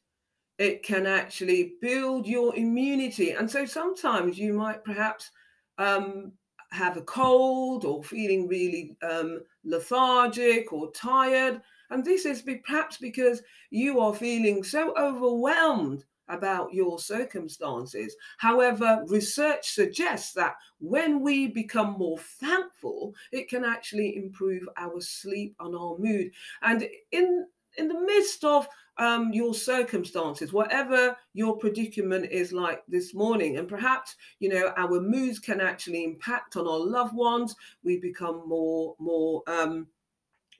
It 0.59 0.83
can 0.83 1.07
actually 1.07 1.75
build 1.81 2.27
your 2.27 2.55
immunity. 2.57 3.33
And 3.33 3.51
so 3.51 3.65
sometimes 3.65 4.39
you 4.39 4.53
might 4.53 4.85
perhaps 4.85 5.31
um, 5.79 6.33
have 6.71 6.97
a 6.97 7.03
cold 7.03 7.85
or 7.85 8.05
feeling 8.05 8.47
really 8.47 8.97
um, 9.03 9.41
lethargic 9.65 10.73
or 10.73 10.93
tired. 10.93 11.61
And 11.91 12.05
this 12.05 12.25
is 12.25 12.43
perhaps 12.43 12.97
because 12.97 13.43
you 13.71 14.01
are 14.01 14.15
feeling 14.15 14.63
so 14.63 14.97
overwhelmed 14.97 16.05
about 16.29 16.73
your 16.73 16.99
circumstances. 16.99 18.17
However, 18.39 19.05
research 19.09 19.71
suggests 19.71 20.33
that 20.35 20.55
when 20.79 21.21
we 21.21 21.49
become 21.49 21.93
more 21.99 22.19
thankful, 22.19 23.15
it 23.33 23.49
can 23.49 23.65
actually 23.65 24.17
improve 24.17 24.69
our 24.77 25.01
sleep 25.01 25.55
and 25.61 25.75
our 25.75 25.97
mood. 25.99 26.31
And 26.63 26.89
in 27.13 27.47
in 27.77 27.89
the 27.89 28.01
midst 28.01 28.45
of 28.45 28.69
um, 28.99 29.33
your 29.33 29.55
circumstances, 29.55 30.53
whatever 30.53 31.17
your 31.33 31.57
predicament 31.57 32.31
is 32.31 32.53
like 32.53 32.83
this 32.89 33.15
morning. 33.15 33.57
And 33.57 33.69
perhaps, 33.69 34.15
you 34.39 34.49
know, 34.49 34.73
our 34.77 35.01
moods 35.01 35.39
can 35.39 35.61
actually 35.61 36.05
impact 36.05 36.57
on 36.57 36.69
our 36.69 36.79
loved 36.79 37.15
ones. 37.15 37.57
We 37.83 37.99
become 37.99 38.49
more, 38.49 38.95
more 38.99 39.43
um, 39.49 39.89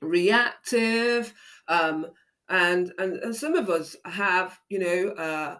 reactive. 0.01 1.33
Um, 1.67 2.07
and, 2.49 2.93
and, 2.97 3.13
and 3.17 3.35
some 3.35 3.55
of 3.55 3.69
us 3.69 3.95
have, 4.05 4.59
you 4.69 4.79
know, 4.79 5.09
uh, 5.13 5.57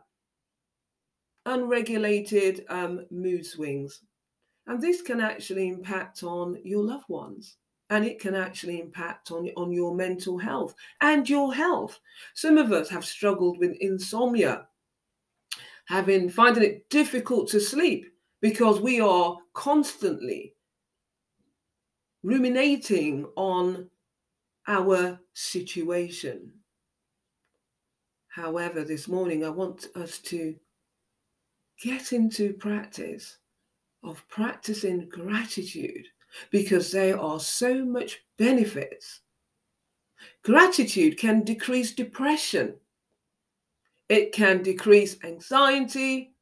unregulated 1.46 2.65
um, 2.70 3.06
mood 3.12 3.46
swings. 3.46 4.01
And 4.68 4.82
this 4.82 5.01
can 5.01 5.20
actually 5.20 5.68
impact 5.68 6.24
on 6.24 6.58
your 6.63 6.84
loved 6.84 7.10
ones. 7.10 7.58
and 7.89 8.04
it 8.06 8.20
can 8.20 8.36
actually 8.36 8.80
impact 8.80 9.32
on, 9.32 9.50
on 9.56 9.72
your 9.72 9.94
mental 9.94 10.38
health 10.38 10.75
and 11.01 11.30
your 11.30 11.54
health. 11.54 12.00
Some 12.34 12.58
of 12.58 12.72
us 12.72 12.89
have 12.89 13.06
struggled 13.06 13.60
with 13.60 13.77
insomnia, 13.80 14.68
having 15.86 16.30
finding 16.30 16.63
it 16.63 16.89
difficult 16.89 17.48
to 17.50 17.60
sleep 17.60 18.12
because 18.42 18.82
we 18.82 19.00
are 19.00 19.38
constantly 19.54 20.56
ruminating 22.24 23.25
on 23.36 23.89
our 24.68 25.20
situation. 25.34 26.51
However, 28.36 28.84
this 28.84 29.08
morning 29.08 29.46
I 29.46 29.50
want 29.50 29.88
us 29.96 30.20
to 30.20 30.58
get 31.82 32.12
into 32.12 32.51
practice 32.51 33.38
of 34.04 34.27
practicing 34.27 35.08
gratitude 35.08 36.06
because 36.51 36.92
there 36.92 37.18
are 37.18 37.39
so 37.39 37.86
much 37.86 38.25
benefits. 38.38 39.22
Gratitude 40.44 41.18
can 41.18 41.46
decrease 41.46 41.94
depression. 41.94 42.75
It 44.10 44.34
can 44.34 44.62
decrease 44.63 45.15
anxiety 45.24 46.36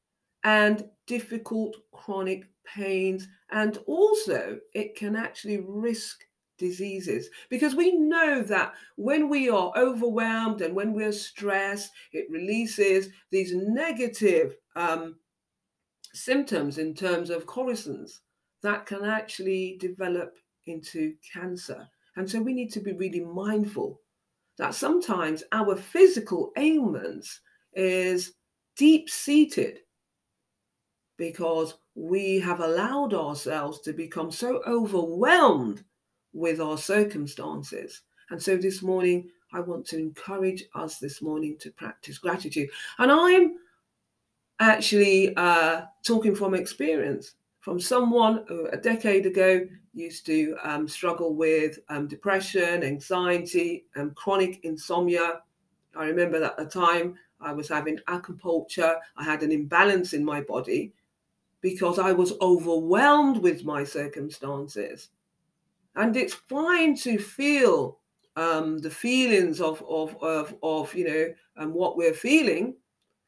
and 0.43 0.89
difficult 1.05 1.77
chronic 1.91 2.45
pains. 2.65 3.27
And 3.51 3.77
also, 3.85 4.57
it 4.73 4.95
can 4.95 5.15
actually 5.15 5.59
risk 5.59 6.23
diseases 6.57 7.29
because 7.49 7.75
we 7.75 7.91
know 7.95 8.41
that 8.41 8.73
when 8.95 9.29
we 9.29 9.49
are 9.49 9.71
overwhelmed 9.75 10.61
and 10.61 10.75
when 10.75 10.93
we're 10.93 11.11
stressed, 11.11 11.91
it 12.11 12.25
releases 12.29 13.09
these 13.31 13.53
negative 13.55 14.55
um, 14.75 15.15
symptoms 16.13 16.77
in 16.77 16.93
terms 16.93 17.29
of 17.29 17.45
cortisons 17.45 18.19
that 18.61 18.85
can 18.85 19.03
actually 19.03 19.77
develop 19.79 20.35
into 20.67 21.13
cancer. 21.33 21.87
And 22.15 22.29
so 22.29 22.41
we 22.41 22.53
need 22.53 22.71
to 22.73 22.79
be 22.79 22.93
really 22.93 23.21
mindful 23.21 23.99
that 24.57 24.75
sometimes 24.75 25.43
our 25.51 25.75
physical 25.75 26.51
ailments 26.57 27.41
is 27.73 28.33
deep 28.77 29.09
seated 29.09 29.79
because 31.17 31.75
we 31.95 32.39
have 32.39 32.59
allowed 32.59 33.13
ourselves 33.13 33.79
to 33.81 33.93
become 33.93 34.31
so 34.31 34.61
overwhelmed 34.67 35.83
with 36.33 36.59
our 36.59 36.77
circumstances. 36.77 38.01
And 38.29 38.41
so 38.41 38.57
this 38.57 38.81
morning, 38.81 39.29
I 39.53 39.59
want 39.59 39.85
to 39.87 39.97
encourage 39.97 40.63
us 40.73 40.97
this 40.97 41.21
morning 41.21 41.57
to 41.59 41.71
practice 41.71 42.17
gratitude. 42.17 42.69
And 42.97 43.11
I'm 43.11 43.57
actually 44.59 45.35
uh, 45.35 45.81
talking 46.03 46.35
from 46.35 46.53
experience 46.53 47.35
from 47.59 47.79
someone 47.79 48.43
who 48.49 48.67
a 48.67 48.77
decade 48.77 49.25
ago 49.25 49.65
used 49.93 50.25
to 50.25 50.57
um, 50.63 50.85
struggle 50.85 51.33
with 51.33 51.79
um, 51.87 52.07
depression, 52.07 52.83
anxiety, 52.83 53.85
and 53.95 54.13
chronic 54.15 54.59
insomnia. 54.63 55.41
I 55.95 56.05
remember 56.05 56.39
that 56.39 56.59
at 56.59 56.69
the 56.73 56.79
time 56.79 57.15
I 57.39 57.53
was 57.53 57.69
having 57.69 57.99
acupuncture, 58.09 58.97
I 59.15 59.23
had 59.23 59.43
an 59.43 59.51
imbalance 59.51 60.13
in 60.13 60.25
my 60.25 60.41
body 60.41 60.91
because 61.61 61.99
I 61.99 62.11
was 62.11 62.33
overwhelmed 62.41 63.37
with 63.37 63.63
my 63.63 63.85
circumstances. 63.85 65.09
And 65.95 66.15
it's 66.17 66.33
fine 66.33 66.95
to 66.97 67.17
feel 67.19 67.99
um, 68.35 68.79
the 68.79 68.89
feelings 68.89 69.61
of, 69.61 69.83
of, 69.87 70.15
of, 70.21 70.55
of 70.63 70.93
you 70.95 71.07
know, 71.07 71.33
and 71.57 71.73
what 71.73 71.97
we're 71.97 72.13
feeling. 72.13 72.75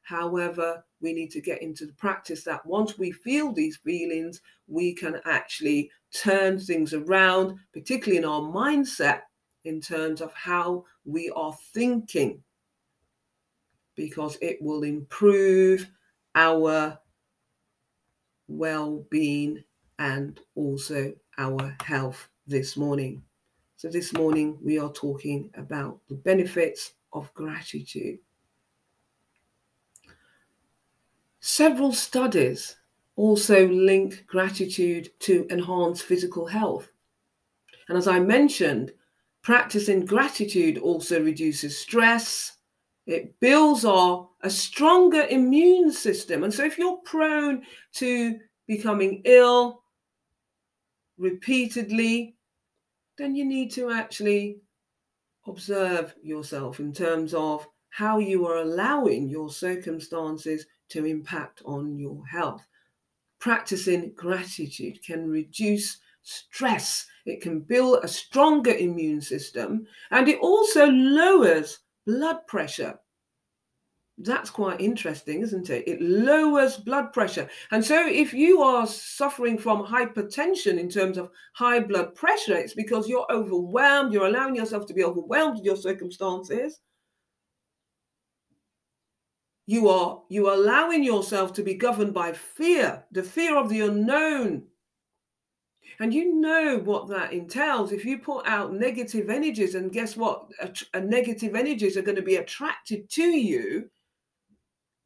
However, 0.02 0.84
we 1.02 1.14
need 1.14 1.32
to 1.32 1.42
get 1.42 1.62
into 1.62 1.86
the 1.86 1.94
practice 1.94 2.44
that 2.44 2.66
once 2.66 2.98
we 2.98 3.12
feel 3.12 3.54
these 3.54 3.78
feelings, 3.78 4.42
we 4.68 4.94
can 4.94 5.20
actually 5.26 5.92
turn 6.14 6.60
things 6.60 6.94
around, 6.94 7.58
particularly 7.74 8.18
in 8.18 8.26
our 8.26 8.42
mindset, 8.42 9.22
in 9.66 9.82
terms 9.82 10.22
of 10.22 10.34
how 10.34 10.84
we 11.06 11.32
are 11.36 11.56
thinking, 11.74 12.42
because 13.96 14.38
it 14.42 14.58
will 14.62 14.84
improve 14.84 15.88
our 16.36 16.98
well 18.48 19.04
being 19.10 19.64
and 19.98 20.40
also 20.56 21.14
our 21.38 21.76
health 21.84 22.30
this 22.48 22.78
morning. 22.78 23.24
So, 23.76 23.90
this 23.90 24.14
morning 24.14 24.58
we 24.62 24.80
are 24.80 24.92
talking 24.92 25.50
about 25.56 26.00
the 26.08 26.16
benefits 26.16 26.94
of 27.14 27.34
gratitude. 27.34 28.20
Several 31.40 31.92
studies 31.92 32.78
also 33.16 33.68
link 33.68 34.26
gratitude 34.28 35.12
to 35.20 35.48
enhance 35.50 36.02
physical 36.02 36.46
health. 36.46 36.92
And 37.88 37.98
as 37.98 38.08
I 38.08 38.20
mentioned, 38.20 38.92
practicing 39.42 40.06
gratitude 40.06 40.78
also 40.78 41.22
reduces 41.22 41.78
stress. 41.78 42.54
It 43.06 43.40
builds 43.40 43.86
our 43.86 44.28
a 44.42 44.50
stronger 44.50 45.28
immune 45.30 45.92
system. 45.92 46.44
And 46.44 46.54
so 46.54 46.66
if 46.66 46.78
you're 46.78 46.98
prone 46.98 47.64
to 47.94 48.40
becoming 48.68 49.22
ill 49.26 49.84
repeatedly, 51.18 52.35
then 53.18 53.36
you 53.36 53.46
need 53.46 53.72
to 53.72 53.92
actually 53.92 54.58
observe 55.48 56.16
yourself 56.22 56.80
in 56.80 56.92
terms 56.92 57.34
of 57.34 57.68
how 57.90 58.20
you 58.20 58.46
are 58.46 58.58
allowing 58.58 59.30
your 59.30 59.50
circumstances 59.50 60.66
to 60.90 61.06
impact 61.06 61.62
on 61.66 61.98
your 61.98 62.26
health. 62.26 62.66
Practicing 63.40 64.12
gratitude 64.16 65.00
can 65.06 65.30
reduce 65.30 66.00
stress, 66.24 67.06
it 67.26 67.42
can 67.42 67.60
build 67.60 68.04
a 68.04 68.08
stronger 68.08 68.74
immune 68.74 69.22
system, 69.22 69.86
and 70.12 70.28
it 70.28 70.40
also 70.40 70.88
lowers 70.88 71.80
blood 72.06 72.46
pressure. 72.48 73.00
That's 74.18 74.50
quite 74.50 74.80
interesting, 74.80 75.42
isn't 75.42 75.70
it? 75.70 75.88
It 75.88 76.02
lowers 76.02 76.78
blood 76.78 77.12
pressure. 77.12 77.50
And 77.72 77.84
so, 77.84 78.08
if 78.08 78.34
you 78.34 78.62
are 78.62 78.88
suffering 78.88 79.58
from 79.58 79.86
hypertension 79.86 80.80
in 80.80 80.90
terms 80.90 81.18
of 81.18 81.30
high 81.54 81.82
blood 81.82 82.16
pressure, 82.16 82.56
it's 82.56 82.74
because 82.74 83.10
you're 83.10 83.28
overwhelmed, 83.30 84.14
you're 84.14 84.28
allowing 84.28 84.56
yourself 84.56 84.86
to 84.88 84.94
be 84.94 85.04
overwhelmed 85.04 85.58
with 85.58 85.66
your 85.66 85.76
circumstances 85.76 86.80
you 89.68 89.90
are 89.90 90.22
you 90.30 90.48
are 90.48 90.56
allowing 90.56 91.04
yourself 91.04 91.54
to 91.54 91.64
be 91.64 91.74
governed 91.74 92.14
by 92.14 92.32
fear 92.32 93.04
the 93.12 93.24
fear 93.24 93.58
of 93.58 93.70
the 93.70 93.82
unknown 93.82 94.64
and 96.00 96.14
you 96.14 96.40
know 96.40 96.80
what 96.84 97.08
that 97.08 97.34
entails 97.34 97.92
if 97.92 98.06
you 98.06 98.18
put 98.18 98.46
out 98.48 98.74
negative 98.74 99.30
energies 99.30 99.76
and 99.76 99.92
guess 99.92 100.16
what 100.16 100.48
a, 100.62 100.72
a 100.94 101.02
negative 101.02 101.56
energies 101.56 101.98
are 101.98 102.02
going 102.02 102.16
to 102.16 102.22
be 102.22 102.36
attracted 102.36 103.10
to 103.10 103.24
you 103.24 103.90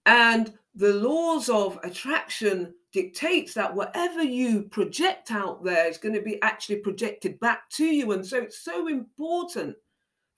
and 0.05 0.53
the 0.75 0.93
laws 0.93 1.49
of 1.49 1.79
attraction 1.83 2.73
dictates 2.91 3.53
that 3.53 3.75
whatever 3.75 4.23
you 4.23 4.63
project 4.63 5.31
out 5.31 5.63
there 5.63 5.87
is 5.87 5.97
going 5.97 6.15
to 6.15 6.21
be 6.21 6.41
actually 6.41 6.77
projected 6.77 7.39
back 7.39 7.69
to 7.69 7.85
you 7.85 8.11
and 8.11 8.25
so 8.25 8.37
it's 8.37 8.59
so 8.59 8.87
important 8.87 9.75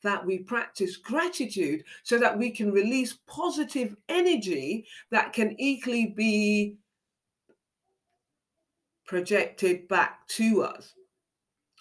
that 0.03 0.25
we 0.25 0.39
practice 0.39 0.97
gratitude 0.97 1.83
so 2.03 2.17
that 2.17 2.37
we 2.37 2.49
can 2.49 2.71
release 2.71 3.19
positive 3.27 3.95
energy 4.09 4.85
that 5.11 5.33
can 5.33 5.55
equally 5.59 6.07
be 6.07 6.75
projected 9.05 9.87
back 9.87 10.25
to 10.27 10.63
us. 10.63 10.93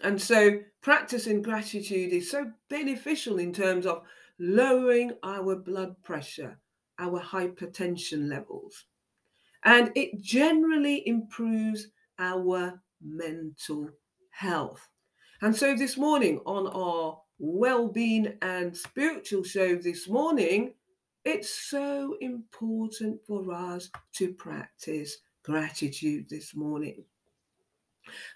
And 0.02 0.20
so, 0.20 0.60
practicing 0.82 1.42
gratitude 1.42 2.12
is 2.12 2.30
so 2.30 2.50
beneficial 2.68 3.38
in 3.38 3.52
terms 3.52 3.86
of 3.86 4.02
lowering 4.38 5.12
our 5.22 5.54
blood 5.54 5.94
pressure, 6.02 6.58
our 7.00 7.20
hypertension 7.20 8.28
levels, 8.28 8.84
and 9.64 9.90
it 9.96 10.20
generally 10.20 11.02
improves 11.08 11.88
our 12.18 12.80
mental 13.02 13.88
health. 14.30 14.86
And 15.42 15.56
so, 15.56 15.74
this 15.74 15.96
morning 15.96 16.40
on 16.44 16.66
our 16.68 17.20
well-being 17.38 18.34
and 18.42 18.76
spiritual 18.76 19.42
show 19.42 19.74
this 19.76 20.08
morning, 20.08 20.74
it's 21.24 21.50
so 21.50 22.16
important 22.20 23.20
for 23.26 23.52
us 23.52 23.90
to 24.16 24.32
practice 24.34 25.16
gratitude 25.42 26.28
this 26.28 26.54
morning. 26.54 27.04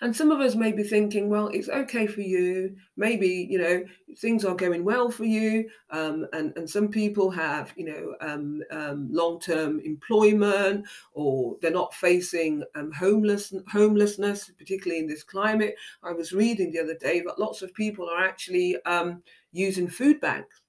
And 0.01 0.15
some 0.15 0.31
of 0.31 0.41
us 0.41 0.55
may 0.55 0.73
be 0.73 0.83
thinking, 0.83 1.29
well, 1.29 1.49
it's 1.49 1.69
okay 1.69 2.07
for 2.07 2.21
you. 2.21 2.77
Maybe, 2.97 3.47
you 3.51 3.59
know, 3.59 3.85
things 4.19 4.45
are 4.45 4.55
going 4.55 4.85
well 4.85 5.11
for 5.11 5.25
you. 5.25 5.69
Um, 5.91 6.27
and, 6.33 6.57
and 6.57 6.69
some 6.69 6.89
people 6.89 7.31
have, 7.31 7.73
you 7.77 7.85
know, 7.87 8.15
um, 8.21 8.63
um, 8.71 9.09
long 9.11 9.41
term 9.41 9.81
employment 9.81 10.87
or 11.13 11.57
they're 11.61 11.71
not 11.71 11.95
facing 11.95 12.65
um, 12.75 12.93
homeless, 12.93 13.53
homelessness, 13.71 14.51
particularly 14.59 15.01
in 15.01 15.09
this 15.09 15.23
climate. 15.23 15.77
I 16.03 16.13
was 16.13 16.33
reading 16.33 16.73
the 16.73 16.81
other 16.81 16.97
day 16.97 17.21
that 17.21 17.39
lots 17.39 17.63
of 17.63 17.75
people 17.75 18.09
are 18.09 18.25
actually 18.25 18.83
um, 18.85 19.23
using 19.53 19.89
food 19.89 20.21
banks 20.21 20.61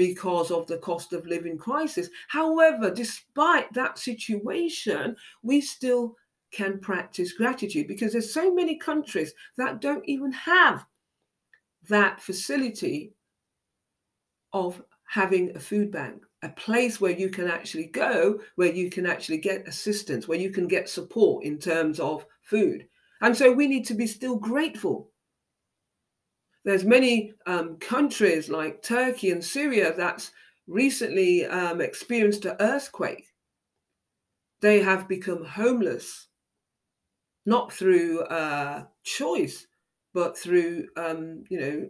because 0.00 0.50
of 0.50 0.66
the 0.66 0.78
cost 0.78 1.12
of 1.12 1.26
living 1.26 1.58
crisis. 1.58 2.08
However, 2.28 2.90
despite 2.90 3.70
that 3.74 3.98
situation, 3.98 5.14
we 5.42 5.60
still 5.60 6.16
can 6.52 6.78
practice 6.78 7.32
gratitude 7.32 7.86
because 7.86 8.12
there's 8.12 8.34
so 8.34 8.52
many 8.52 8.76
countries 8.76 9.32
that 9.56 9.80
don't 9.80 10.04
even 10.06 10.32
have 10.32 10.84
that 11.88 12.20
facility 12.20 13.12
of 14.52 14.82
having 15.06 15.54
a 15.56 15.60
food 15.60 15.90
bank, 15.90 16.22
a 16.42 16.48
place 16.50 17.00
where 17.00 17.12
you 17.12 17.28
can 17.28 17.48
actually 17.48 17.86
go, 17.86 18.40
where 18.56 18.72
you 18.72 18.90
can 18.90 19.06
actually 19.06 19.38
get 19.38 19.66
assistance, 19.66 20.28
where 20.28 20.38
you 20.38 20.50
can 20.50 20.68
get 20.68 20.88
support 20.88 21.44
in 21.44 21.58
terms 21.58 21.98
of 21.98 22.26
food. 22.42 22.86
And 23.20 23.36
so 23.36 23.52
we 23.52 23.66
need 23.66 23.86
to 23.86 23.94
be 23.94 24.06
still 24.06 24.36
grateful. 24.36 25.10
There's 26.64 26.84
many 26.84 27.32
um, 27.46 27.76
countries 27.76 28.48
like 28.48 28.82
Turkey 28.82 29.30
and 29.30 29.44
Syria 29.44 29.94
that's 29.96 30.30
recently 30.66 31.46
um, 31.46 31.80
experienced 31.80 32.44
an 32.44 32.56
earthquake. 32.60 33.26
They 34.60 34.80
have 34.80 35.08
become 35.08 35.44
homeless, 35.44 36.28
not 37.46 37.72
through 37.72 38.20
uh, 38.22 38.84
choice, 39.02 39.66
but 40.12 40.36
through 40.36 40.88
um, 40.96 41.44
you 41.48 41.60
know 41.60 41.88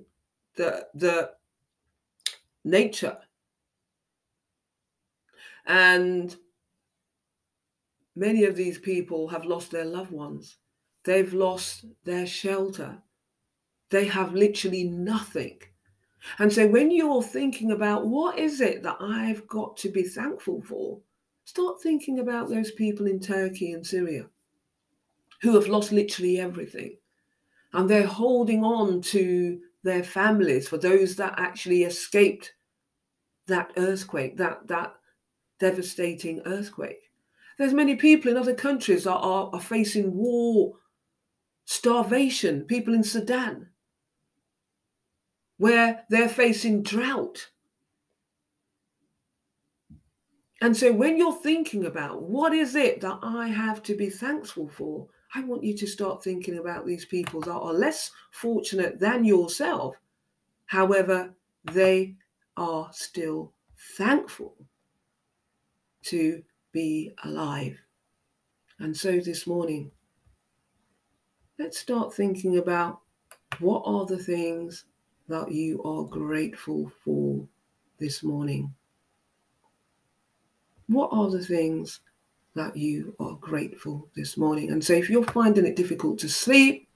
the 0.56 0.86
the 0.94 1.30
nature. 2.64 3.18
And 5.66 6.34
many 8.16 8.44
of 8.44 8.56
these 8.56 8.78
people 8.78 9.28
have 9.28 9.44
lost 9.44 9.70
their 9.70 9.84
loved 9.84 10.10
ones. 10.10 10.56
They've 11.04 11.32
lost 11.32 11.84
their 12.04 12.26
shelter. 12.26 12.98
They 13.90 14.06
have 14.06 14.34
literally 14.34 14.84
nothing. 14.84 15.60
And 16.38 16.52
so 16.52 16.66
when 16.66 16.90
you're 16.90 17.22
thinking 17.22 17.72
about 17.72 18.06
what 18.06 18.38
is 18.38 18.60
it 18.60 18.82
that 18.82 18.98
i've 19.00 19.46
got 19.46 19.76
to 19.78 19.88
be 19.88 20.02
thankful 20.02 20.62
for 20.62 20.98
start 21.44 21.80
thinking 21.82 22.20
about 22.20 22.48
those 22.48 22.70
people 22.72 23.06
in 23.06 23.18
turkey 23.18 23.72
and 23.72 23.86
syria 23.86 24.26
who 25.40 25.55
have 25.55 25.68
lost 25.68 25.92
literally 25.92 26.38
everything 26.38 26.96
and 27.72 27.88
they're 27.88 28.07
holding 28.07 28.64
on 28.64 29.00
to 29.00 29.61
their 29.83 30.03
families 30.03 30.68
for 30.68 30.76
those 30.76 31.16
that 31.16 31.35
actually 31.38 31.85
escaped 31.85 32.53
that 33.46 33.72
earthquake, 33.76 34.37
that 34.37 34.66
that 34.66 34.94
devastating 35.59 36.40
earthquake. 36.46 37.11
There's 37.59 37.74
many 37.74 37.96
people 37.96 38.31
in 38.31 38.37
other 38.37 38.55
countries 38.55 39.05
that 39.05 39.16
are, 39.16 39.50
are 39.53 39.61
facing 39.61 40.14
war, 40.14 40.74
starvation, 41.66 42.64
people 42.64 42.94
in 42.94 43.05
Sudan, 43.05 43.68
where 45.59 46.05
they're 46.09 46.29
facing 46.29 46.83
drought. 46.83 47.50
And 50.62 50.76
so 50.76 50.92
when 50.92 51.16
you're 51.16 51.40
thinking 51.40 51.87
about 51.87 52.22
what 52.22 52.53
is 52.53 52.74
it 52.74 53.00
that 53.00 53.18
I 53.22 53.48
have 53.48 53.83
to 53.85 53.94
be 53.94 54.11
thankful 54.11 54.68
for, 54.68 55.09
I 55.34 55.44
want 55.44 55.62
you 55.62 55.76
to 55.76 55.86
start 55.86 56.24
thinking 56.24 56.58
about 56.58 56.86
these 56.86 57.04
people 57.04 57.40
that 57.42 57.52
are 57.52 57.72
less 57.72 58.10
fortunate 58.32 58.98
than 58.98 59.24
yourself. 59.24 59.94
However, 60.66 61.32
they 61.72 62.14
are 62.56 62.88
still 62.92 63.52
thankful 63.96 64.56
to 66.04 66.42
be 66.72 67.12
alive. 67.24 67.78
And 68.80 68.96
so 68.96 69.20
this 69.20 69.46
morning, 69.46 69.90
let's 71.58 71.78
start 71.78 72.14
thinking 72.14 72.58
about 72.58 73.00
what 73.58 73.82
are 73.84 74.06
the 74.06 74.18
things 74.18 74.84
that 75.28 75.52
you 75.52 75.82
are 75.84 76.04
grateful 76.04 76.90
for 77.04 77.46
this 77.98 78.22
morning? 78.22 78.74
What 80.88 81.10
are 81.12 81.30
the 81.30 81.44
things 81.44 82.00
that 82.54 82.76
you 82.76 83.14
are 83.20 83.34
grateful 83.34 84.08
this 84.16 84.36
morning. 84.36 84.70
And 84.70 84.84
so 84.84 84.92
if 84.92 85.08
you're 85.08 85.24
finding 85.24 85.66
it 85.66 85.76
difficult 85.76 86.18
to 86.20 86.28
sleep 86.28 86.88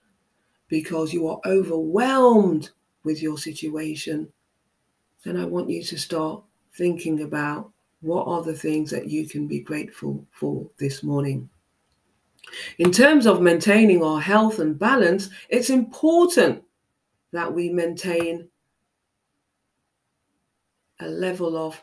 because 0.68 1.12
you 1.12 1.28
are 1.28 1.40
overwhelmed 1.46 2.70
with 3.04 3.22
your 3.22 3.38
situation, 3.38 4.28
then 5.24 5.36
I 5.36 5.44
want 5.44 5.70
you 5.70 5.82
to 5.82 5.98
start 5.98 6.42
thinking 6.74 7.22
about 7.22 7.70
what 8.00 8.26
are 8.26 8.42
the 8.42 8.54
things 8.54 8.90
that 8.90 9.08
you 9.08 9.26
can 9.26 9.46
be 9.46 9.60
grateful 9.60 10.26
for 10.32 10.68
this 10.78 11.02
morning. 11.02 11.48
In 12.78 12.92
terms 12.92 13.26
of 13.26 13.40
maintaining 13.40 14.02
our 14.02 14.20
health 14.20 14.58
and 14.58 14.78
balance, 14.78 15.30
it's 15.48 15.70
important 15.70 16.62
that 17.32 17.52
we 17.52 17.70
maintain 17.70 18.48
a 21.00 21.06
level 21.06 21.56
of 21.56 21.82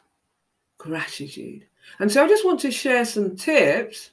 gratitude. 0.78 1.66
And 2.00 2.12
so 2.12 2.24
I 2.24 2.28
just 2.28 2.46
want 2.46 2.60
to 2.62 2.72
share 2.72 3.06
some 3.06 3.36
tips 3.36 4.12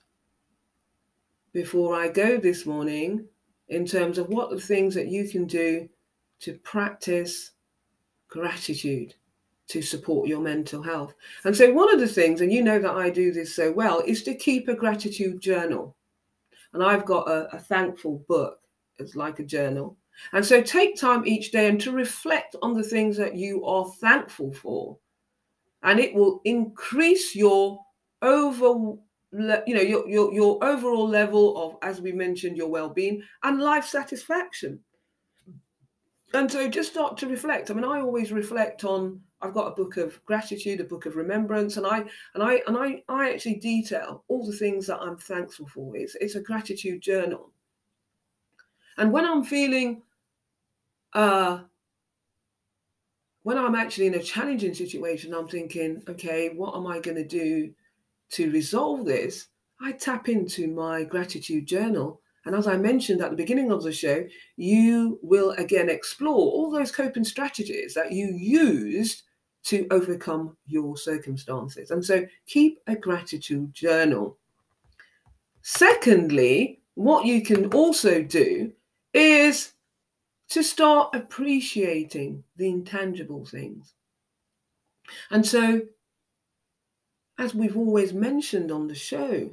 before 1.53 1.95
I 1.95 2.09
go 2.09 2.39
this 2.39 2.67
morning 2.67 3.27
in 3.69 3.87
terms 3.87 4.19
of 4.19 4.29
what 4.29 4.51
the 4.51 4.61
things 4.61 4.95
that 4.95 5.09
you 5.09 5.29
can 5.29 5.47
do 5.47 5.89
to 6.41 6.55
practice 6.59 7.53
gratitude 8.29 9.15
to 9.69 9.83
support 9.83 10.29
your 10.29 10.41
mental 10.41 10.83
health. 10.83 11.15
And 11.45 11.55
so, 11.55 11.73
one 11.73 11.93
of 11.93 12.01
the 12.01 12.09
things, 12.09 12.41
and 12.41 12.53
you 12.53 12.63
know 12.63 12.79
that 12.79 12.95
I 12.95 13.11
do 13.11 13.33
this 13.33 13.55
so 13.55 13.71
well, 13.71 14.01
is 14.01 14.23
to 14.25 14.35
keep 14.35 14.69
a 14.69 14.75
gratitude 14.75 15.41
journal. 15.41 15.95
And 16.73 16.83
I've 16.83 17.05
got 17.05 17.29
a, 17.29 17.55
a 17.55 17.59
thankful 17.59 18.25
book, 18.29 18.61
it's 18.99 19.15
like 19.15 19.39
a 19.41 19.45
journal. 19.45 19.97
And 20.33 20.45
so, 20.45 20.63
take 20.63 20.99
time 20.99 21.27
each 21.27 21.51
day 21.51 21.69
and 21.69 21.81
to 21.83 21.93
reflect 21.93 22.57
on 22.63 22.75
the 22.75 22.83
things 22.83 23.17
that 23.19 23.37
you 23.37 23.65
are 23.65 23.91
thankful 24.01 24.53
for 24.53 24.97
and 25.83 26.01
it 26.01 26.15
will 26.15 26.41
increase 26.45 27.35
your 27.35 27.79
over 28.23 28.97
you 29.33 29.75
know 29.75 29.83
your, 29.83 30.09
your 30.09 30.33
your 30.33 30.65
overall 30.65 31.07
level 31.07 31.63
of 31.63 31.77
as 31.83 32.01
we 32.01 32.13
mentioned 32.13 32.57
your 32.57 32.69
well-being 32.69 33.23
and 33.43 33.61
life 33.61 33.85
satisfaction. 33.85 34.81
And 36.35 36.51
so 36.51 36.69
just 36.69 36.91
start 36.91 37.17
to 37.19 37.27
reflect. 37.27 37.71
I 37.71 37.75
mean 37.75 37.85
i 37.85 38.01
always 38.01 38.33
reflect 38.33 38.85
on 38.85 39.21
i've 39.41 39.55
got 39.55 39.69
a 39.69 39.77
book 39.77 39.97
of 39.99 40.25
gratitude 40.25 40.81
a 40.81 40.85
book 40.85 41.07
of 41.07 41.15
remembrance 41.15 41.77
and 41.77 41.87
i 41.87 41.99
and 42.35 42.43
i 42.43 42.61
and 42.67 42.77
i 42.77 43.01
i 43.09 43.31
actually 43.31 43.55
detail 43.55 44.25
all 44.27 44.45
the 44.45 44.57
things 44.57 44.87
that 44.87 45.01
i'm 45.01 45.17
thankful 45.17 45.67
for. 45.67 45.97
It's 45.97 46.17
it's 46.17 46.35
a 46.35 46.41
gratitude 46.41 47.03
journal. 47.03 47.53
And 48.97 49.13
when 49.13 49.25
i'm 49.25 49.45
feeling 49.45 50.03
uh 51.13 51.61
when 53.43 53.59
I'm 53.59 53.75
actually 53.75 54.07
in 54.07 54.15
a 54.15 54.23
challenging 54.23 54.75
situation, 54.75 55.35
I'm 55.35 55.49
thinking, 55.49 56.03
okay, 56.09 56.51
what 56.51 56.77
am 56.77 56.87
I 56.87 57.01
going 57.01 57.17
to 57.17 57.27
do 57.27 57.73
to 58.33 58.51
resolve 58.51 59.07
this? 59.07 59.49
I 59.81 59.93
tap 59.93 60.29
into 60.29 60.69
my 60.69 61.05
gratitude 61.05 61.67
journal. 61.67 62.21
And 62.45 62.55
as 62.55 62.67
I 62.67 62.77
mentioned 62.77 63.21
at 63.21 63.31
the 63.31 63.37
beginning 63.37 63.71
of 63.71 63.83
the 63.83 63.93
show, 63.93 64.25
you 64.57 65.19
will 65.23 65.53
again 65.53 65.89
explore 65.89 66.35
all 66.35 66.71
those 66.71 66.91
coping 66.91 67.25
strategies 67.25 67.95
that 67.95 68.13
you 68.13 68.29
used 68.29 69.23
to 69.65 69.87
overcome 69.91 70.57
your 70.67 70.97
circumstances. 70.97 71.91
And 71.91 72.05
so 72.05 72.27
keep 72.47 72.81
a 72.87 72.97
gratitude 72.97 73.73
journal. 73.75 74.39
Secondly, 75.63 76.81
what 76.95 77.27
you 77.27 77.43
can 77.43 77.67
also 77.73 78.23
do 78.23 78.73
is 79.13 79.73
to 80.51 80.63
start 80.63 81.15
appreciating 81.15 82.45
the 82.57 82.69
intangible 82.69 83.45
things. 83.45 83.95
And 85.31 85.47
so, 85.47 85.83
as 87.39 87.55
we've 87.55 87.77
always 87.77 88.13
mentioned 88.13 88.71
on 88.71 88.89
the 88.89 88.95
show, 88.95 89.51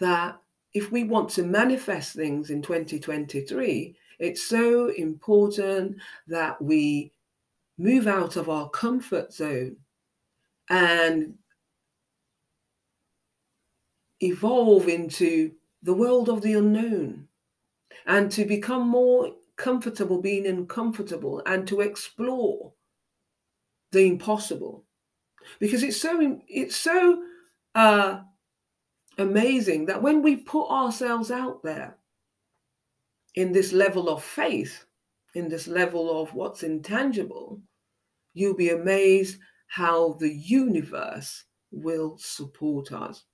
that 0.00 0.40
if 0.74 0.92
we 0.92 1.04
want 1.04 1.30
to 1.30 1.42
manifest 1.42 2.14
things 2.14 2.50
in 2.50 2.62
2023, 2.62 3.96
it's 4.18 4.42
so 4.42 4.88
important 4.90 5.96
that 6.26 6.60
we 6.60 7.12
move 7.78 8.06
out 8.06 8.36
of 8.36 8.48
our 8.48 8.68
comfort 8.70 9.32
zone 9.32 9.76
and 10.68 11.34
evolve 14.20 14.88
into 14.88 15.52
the 15.82 15.94
world 15.94 16.28
of 16.28 16.42
the 16.42 16.54
unknown 16.54 17.28
and 18.06 18.30
to 18.32 18.44
become 18.44 18.88
more 18.88 19.32
comfortable 19.58 20.22
being 20.22 20.46
uncomfortable 20.46 21.42
and 21.44 21.68
to 21.68 21.82
explore 21.82 22.72
the 23.92 24.06
impossible. 24.06 24.84
Because 25.58 25.82
it's 25.82 26.00
so 26.00 26.40
it's 26.48 26.76
so 26.76 27.22
uh, 27.74 28.20
amazing 29.18 29.86
that 29.86 30.00
when 30.00 30.22
we 30.22 30.36
put 30.36 30.68
ourselves 30.70 31.30
out 31.30 31.62
there 31.62 31.98
in 33.34 33.52
this 33.52 33.72
level 33.72 34.08
of 34.08 34.24
faith 34.24 34.84
in 35.34 35.48
this 35.48 35.68
level 35.68 36.22
of 36.22 36.32
what's 36.34 36.62
intangible 36.62 37.60
you'll 38.34 38.54
be 38.54 38.70
amazed 38.70 39.38
how 39.66 40.14
the 40.14 40.32
universe 40.32 41.44
will 41.70 42.16
support 42.18 42.92
us. 42.92 43.24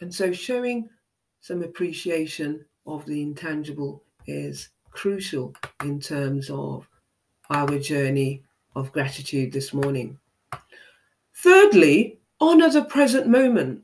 And 0.00 0.14
so 0.14 0.32
showing 0.32 0.88
some 1.40 1.62
appreciation 1.62 2.64
of 2.86 3.04
the 3.06 3.22
intangible 3.22 4.04
is 4.26 4.68
crucial 4.90 5.54
in 5.84 6.00
terms 6.00 6.50
of 6.50 6.88
our 7.50 7.78
journey 7.78 8.42
of 8.74 8.92
gratitude 8.92 9.52
this 9.52 9.72
morning. 9.72 10.18
Thirdly, 11.34 12.18
honor 12.40 12.70
the 12.70 12.84
present 12.84 13.26
moment. 13.26 13.82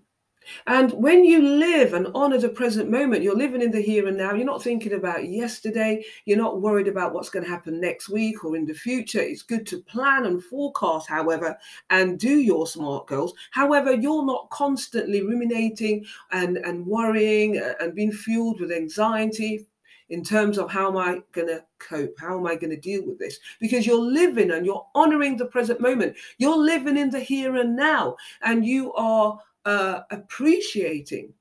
And 0.68 0.92
when 0.92 1.24
you 1.24 1.42
live 1.42 1.92
and 1.92 2.06
honor 2.14 2.38
the 2.38 2.48
present 2.48 2.88
moment, 2.88 3.22
you're 3.22 3.36
living 3.36 3.62
in 3.62 3.72
the 3.72 3.80
here 3.80 4.06
and 4.06 4.16
now. 4.16 4.32
You're 4.32 4.46
not 4.46 4.62
thinking 4.62 4.92
about 4.92 5.28
yesterday. 5.28 6.04
You're 6.24 6.38
not 6.38 6.60
worried 6.60 6.86
about 6.86 7.12
what's 7.12 7.30
going 7.30 7.44
to 7.44 7.50
happen 7.50 7.80
next 7.80 8.08
week 8.08 8.44
or 8.44 8.54
in 8.54 8.64
the 8.64 8.74
future. 8.74 9.20
It's 9.20 9.42
good 9.42 9.66
to 9.66 9.80
plan 9.80 10.26
and 10.26 10.42
forecast, 10.42 11.08
however, 11.08 11.58
and 11.90 12.18
do 12.18 12.38
your 12.38 12.66
smart 12.68 13.08
goals. 13.08 13.34
However, 13.50 13.92
you're 13.92 14.24
not 14.24 14.48
constantly 14.50 15.22
ruminating 15.22 16.06
and, 16.30 16.58
and 16.58 16.86
worrying 16.86 17.60
and 17.80 17.94
being 17.94 18.12
fueled 18.12 18.60
with 18.60 18.70
anxiety 18.70 19.66
in 20.08 20.22
terms 20.22 20.58
of 20.58 20.70
how 20.70 20.88
am 20.88 20.96
I 20.96 21.20
going 21.32 21.48
to 21.48 21.64
cope? 21.78 22.14
How 22.18 22.38
am 22.38 22.46
I 22.46 22.54
going 22.54 22.70
to 22.70 22.76
deal 22.80 23.04
with 23.04 23.18
this? 23.18 23.38
Because 23.60 23.86
you're 23.86 24.00
living 24.00 24.52
and 24.52 24.64
you're 24.64 24.86
honoring 24.94 25.36
the 25.36 25.46
present 25.46 25.80
moment. 25.80 26.16
You're 26.38 26.56
living 26.56 26.96
in 26.96 27.10
the 27.10 27.20
here 27.20 27.56
and 27.56 27.74
now, 27.74 28.16
and 28.42 28.64
you 28.64 28.92
are 28.94 29.38
uh, 29.64 30.00
appreciating 30.10 31.32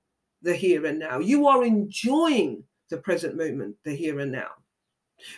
the 0.42 0.56
here 0.56 0.86
and 0.86 1.00
now. 1.00 1.20
You 1.20 1.48
are 1.48 1.64
enjoying 1.64 2.64
the 2.90 2.98
present 2.98 3.36
moment, 3.36 3.76
the 3.84 3.96
here 3.96 4.20
and 4.20 4.32
now. 4.32 4.50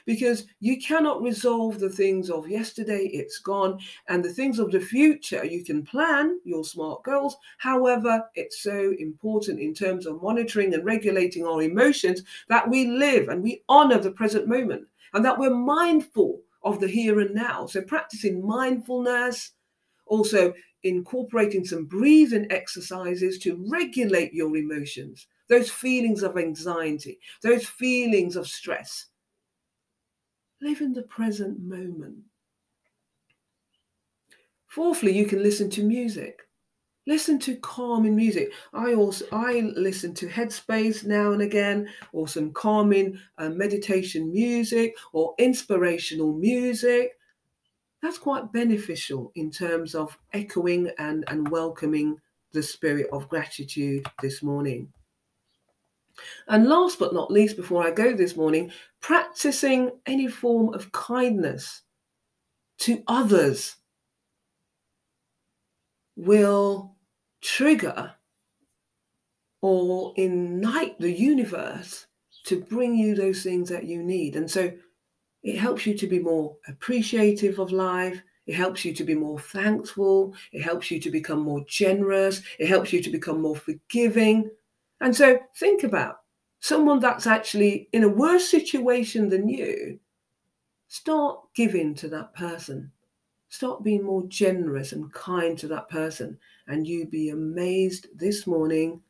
Because 0.06 0.46
you 0.60 0.80
cannot 0.80 1.22
resolve 1.22 1.80
the 1.80 1.90
things 1.90 2.30
of 2.30 2.50
yesterday, 2.50 3.10
it's 3.14 3.40
gone. 3.40 3.80
And 4.08 4.24
the 4.24 4.34
things 4.34 4.60
of 4.60 4.72
the 4.72 4.80
future, 4.80 5.46
you 5.46 5.64
can 5.64 5.84
plan 5.84 6.40
your 6.44 6.64
smart 6.64 7.04
goals. 7.04 7.38
However, 7.58 8.30
it's 8.36 8.62
so 8.62 8.94
important 9.00 9.60
in 9.60 9.74
terms 9.74 10.06
of 10.06 10.22
monitoring 10.22 10.74
and 10.74 10.86
regulating 10.86 11.46
our 11.46 11.62
emotions 11.62 12.24
that 12.50 12.70
we 12.70 12.88
live 12.88 13.30
and 13.30 13.44
we 13.44 13.64
honor 13.70 14.00
the 14.00 14.12
present 14.12 14.48
moment 14.48 14.88
and 15.14 15.24
that 15.24 15.38
we're 15.38 15.54
mindful 15.54 16.42
of 16.64 16.80
the 16.80 16.88
here 16.88 17.20
and 17.20 17.34
now. 17.34 17.66
So, 17.66 17.82
practicing 17.82 18.46
mindfulness, 18.46 19.52
also 20.06 20.54
incorporating 20.84 21.66
some 21.66 21.86
breathing 21.86 22.48
exercises 22.52 23.38
to 23.40 23.64
regulate 23.70 24.34
your 24.34 24.56
emotions, 24.56 25.28
those 25.50 25.70
feelings 25.70 26.24
of 26.24 26.38
anxiety, 26.38 27.20
those 27.42 27.66
feelings 27.66 28.36
of 28.36 28.48
stress. 28.48 29.08
Live 30.62 30.82
in 30.82 30.94
the 30.94 31.04
present 31.04 31.60
moment. 31.60 32.18
Fourthly, 34.68 35.18
you 35.18 35.26
can 35.26 35.42
listen 35.42 35.70
to 35.72 35.84
music. 35.84 36.42
Listen 37.06 37.40
to 37.40 37.56
calming 37.58 38.16
music. 38.16 38.52
I 38.74 38.94
also 38.94 39.26
I 39.32 39.72
listen 39.76 40.14
to 40.16 40.28
Headspace 40.28 41.06
now 41.06 41.32
and 41.32 41.42
again, 41.42 41.90
or 42.12 42.28
some 42.28 42.52
calming 42.52 43.18
uh, 43.38 43.50
meditation 43.50 44.32
music, 44.32 44.96
or 45.14 45.34
inspirational 45.38 46.34
music 46.34 47.18
that's 48.02 48.18
quite 48.18 48.52
beneficial 48.54 49.32
in 49.36 49.50
terms 49.50 49.96
of 49.96 50.18
echoing 50.34 50.92
and, 51.00 51.24
and 51.28 51.50
welcoming 51.50 52.18
the 52.54 52.62
spirit 52.62 53.08
of 53.12 53.28
gratitude 53.28 54.06
this 54.22 54.44
morning. 54.44 54.92
And 56.48 56.68
last 56.68 57.00
but 57.00 57.14
not 57.14 57.32
least, 57.32 57.56
before 57.56 57.86
I 57.86 57.92
go 57.92 58.14
this 58.14 58.36
morning, 58.36 58.72
practicing 59.02 59.92
any 60.06 60.28
form 60.28 60.74
of 60.74 60.92
kindness 60.92 61.82
to 62.80 63.04
others 63.08 63.76
will 66.16 66.96
trigger 67.42 68.14
or 69.62 70.14
ignite 70.18 71.00
the 71.00 71.12
universe 71.12 72.08
to 72.46 72.62
bring 72.62 72.96
you 72.96 73.16
those 73.16 73.44
things 73.44 73.70
that 73.70 73.86
you 73.86 74.04
need. 74.04 74.36
And 74.36 74.50
so 74.50 74.72
it 75.44 75.58
helps 75.58 75.86
you 75.86 75.98
to 75.98 76.08
be 76.08 76.20
more 76.20 76.56
appreciative 76.68 77.60
of 77.60 77.72
life. 77.72 78.22
It 78.46 78.56
helps 78.56 78.86
you 78.86 78.94
to 78.94 79.04
be 79.04 79.16
more 79.16 79.40
thankful. 79.40 80.34
It 80.54 80.62
helps 80.62 80.90
you 80.90 81.00
to 81.02 81.12
become 81.12 81.40
more 81.40 81.64
generous. 81.68 82.42
It 82.60 82.68
helps 82.68 82.94
you 82.94 83.02
to 83.02 83.10
become 83.10 83.42
more 83.42 83.56
forgiving. 83.56 84.50
And 85.02 85.16
so 85.16 85.40
think 85.56 85.84
about 85.84 86.18
someone 86.60 87.00
that's 87.00 87.28
actually 87.28 87.90
in 87.94 88.04
a 88.04 88.10
worse 88.10 88.50
situation 88.50 89.30
than 89.30 89.48
you. 89.48 90.00
Start 90.88 91.40
giving 91.56 91.94
to 91.96 92.08
that 92.10 92.34
person. 92.34 92.92
Start 93.50 93.84
being 93.84 94.04
more 94.04 94.24
generous 94.28 94.92
and 94.92 95.12
kind 95.14 95.58
to 95.60 95.68
that 95.68 95.90
person. 95.90 96.38
And 96.68 96.88
you'd 96.88 97.12
be 97.12 97.30
amazed 97.30 98.08
this 98.16 98.48
morning 98.48 99.02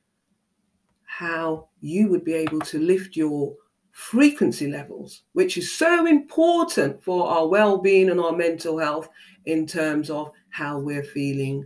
how 1.06 1.70
you 1.82 2.10
would 2.10 2.24
be 2.24 2.34
able 2.34 2.60
to 2.60 2.80
lift 2.80 3.16
your 3.16 3.56
frequency 3.92 4.68
levels, 4.70 5.24
which 5.34 5.58
is 5.58 5.76
so 5.76 6.06
important 6.06 7.04
for 7.04 7.28
our 7.28 7.48
well 7.48 7.80
being 7.80 8.10
and 8.10 8.20
our 8.20 8.32
mental 8.32 8.78
health 8.78 9.10
in 9.46 9.66
terms 9.66 10.10
of 10.12 10.32
how 10.50 10.78
we're 10.78 11.04
feeling 11.04 11.66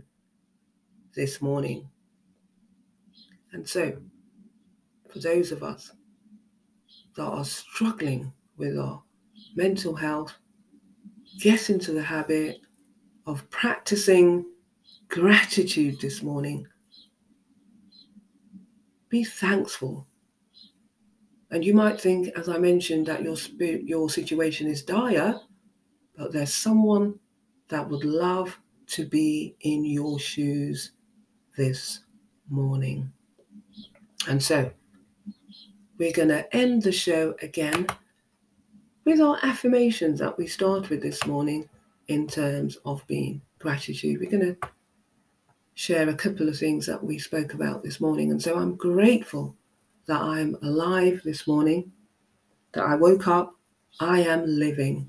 this 1.14 1.42
morning. 1.42 1.86
And 3.52 3.68
so, 3.68 3.98
for 5.12 5.18
those 5.18 5.52
of 5.52 5.62
us 5.62 5.92
that 7.16 7.22
are 7.22 7.44
struggling 7.44 8.32
with 8.56 8.78
our 8.78 9.02
mental 9.54 9.94
health, 9.94 10.34
get 11.40 11.70
into 11.70 11.92
the 11.92 12.02
habit 12.02 12.58
of 13.26 13.48
practicing 13.50 14.44
gratitude 15.08 16.00
this 16.00 16.22
morning. 16.22 16.66
Be 19.08 19.24
thankful 19.24 20.06
and 21.52 21.62
you 21.62 21.74
might 21.74 22.00
think, 22.00 22.28
as 22.34 22.48
I 22.48 22.56
mentioned, 22.56 23.06
that 23.06 23.22
your 23.22 23.36
your 23.58 24.08
situation 24.08 24.66
is 24.66 24.82
dire, 24.82 25.38
but 26.16 26.32
there's 26.32 26.52
someone 26.52 27.18
that 27.68 27.88
would 27.88 28.04
love 28.04 28.58
to 28.86 29.06
be 29.06 29.54
in 29.60 29.84
your 29.84 30.18
shoes 30.18 30.92
this 31.58 32.00
morning. 32.48 33.12
And 34.26 34.42
so 34.42 34.72
we're 36.02 36.10
going 36.10 36.26
to 36.26 36.56
end 36.56 36.82
the 36.82 36.90
show 36.90 37.32
again 37.42 37.86
with 39.04 39.20
our 39.20 39.38
affirmations 39.44 40.18
that 40.18 40.36
we 40.36 40.48
start 40.48 40.90
with 40.90 41.00
this 41.00 41.24
morning 41.28 41.68
in 42.08 42.26
terms 42.26 42.76
of 42.84 43.06
being 43.06 43.40
gratitude. 43.60 44.18
We're 44.18 44.28
going 44.28 44.56
to 44.56 44.68
share 45.74 46.08
a 46.08 46.14
couple 46.14 46.48
of 46.48 46.58
things 46.58 46.86
that 46.86 47.00
we 47.00 47.20
spoke 47.20 47.54
about 47.54 47.84
this 47.84 48.00
morning. 48.00 48.32
And 48.32 48.42
so 48.42 48.58
I'm 48.58 48.74
grateful 48.74 49.54
that 50.06 50.20
I'm 50.20 50.56
alive 50.62 51.20
this 51.24 51.46
morning, 51.46 51.92
that 52.72 52.82
I 52.82 52.96
woke 52.96 53.28
up, 53.28 53.54
I 54.00 54.22
am 54.22 54.44
living. 54.44 55.08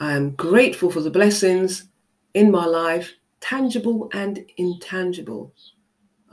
I 0.00 0.14
am 0.14 0.32
grateful 0.32 0.90
for 0.90 1.02
the 1.02 1.08
blessings 1.08 1.84
in 2.34 2.50
my 2.50 2.66
life, 2.66 3.12
tangible 3.38 4.10
and 4.12 4.44
intangible. 4.56 5.54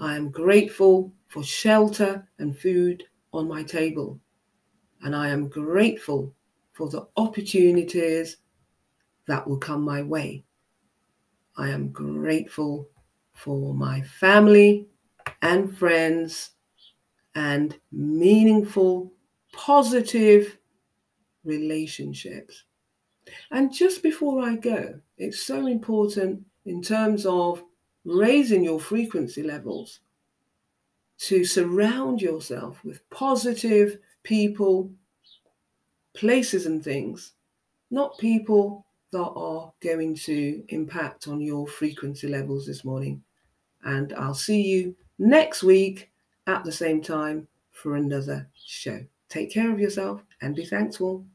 I 0.02 0.16
am 0.16 0.32
grateful 0.32 1.14
for 1.28 1.44
shelter 1.44 2.28
and 2.40 2.58
food 2.58 3.04
on 3.34 3.48
my 3.48 3.62
table. 3.62 4.20
And 5.04 5.16
I 5.16 5.30
am 5.30 5.48
grateful 5.48 6.34
for 6.74 6.90
the 6.90 7.08
opportunities 7.18 8.38
that 9.28 9.48
will 9.48 9.58
come 9.58 9.84
my 9.84 10.02
way. 10.02 10.44
I 11.56 11.70
am 11.70 11.90
grateful 11.90 12.90
for 13.34 13.76
my 13.76 14.02
family 14.02 14.88
and 15.44 15.78
friends 15.78 16.52
and 17.36 17.78
meaningful, 17.92 19.14
positive 19.54 20.58
relationships. 21.44 22.64
And 23.52 23.72
just 23.72 24.02
before 24.02 24.44
I 24.44 24.56
go, 24.56 25.00
it's 25.20 25.46
so 25.46 25.68
important 25.68 26.44
in 26.66 26.82
terms 26.82 27.28
of 27.28 27.64
raising 28.06 28.64
your 28.64 28.80
frequency 28.80 29.44
levels 29.44 30.00
to 31.20 31.46
surround 31.46 32.22
yourself 32.22 32.84
with 32.84 33.08
positive 33.10 34.00
people, 34.24 34.92
places, 36.14 36.66
and 36.66 36.84
things, 36.84 37.34
not 37.92 38.18
people 38.18 38.86
that 39.12 39.32
are 39.36 39.72
going 39.82 40.16
to 40.16 40.64
impact 40.70 41.28
on 41.28 41.42
your 41.42 41.68
frequency 41.68 42.28
levels 42.28 42.66
this 42.66 42.84
morning. 42.84 43.22
And 43.84 44.14
I'll 44.14 44.34
see 44.34 44.62
you 44.62 44.96
next 45.20 45.64
week 45.64 46.10
at 46.48 46.64
the 46.64 46.72
same 46.72 47.02
time 47.02 47.48
for 47.72 47.98
another 47.98 48.48
show. 48.66 49.04
Take 49.30 49.52
care 49.52 49.72
of 49.72 49.80
yourself 49.80 50.24
and 50.42 50.56
be 50.56 50.66
thankful. 50.66 51.26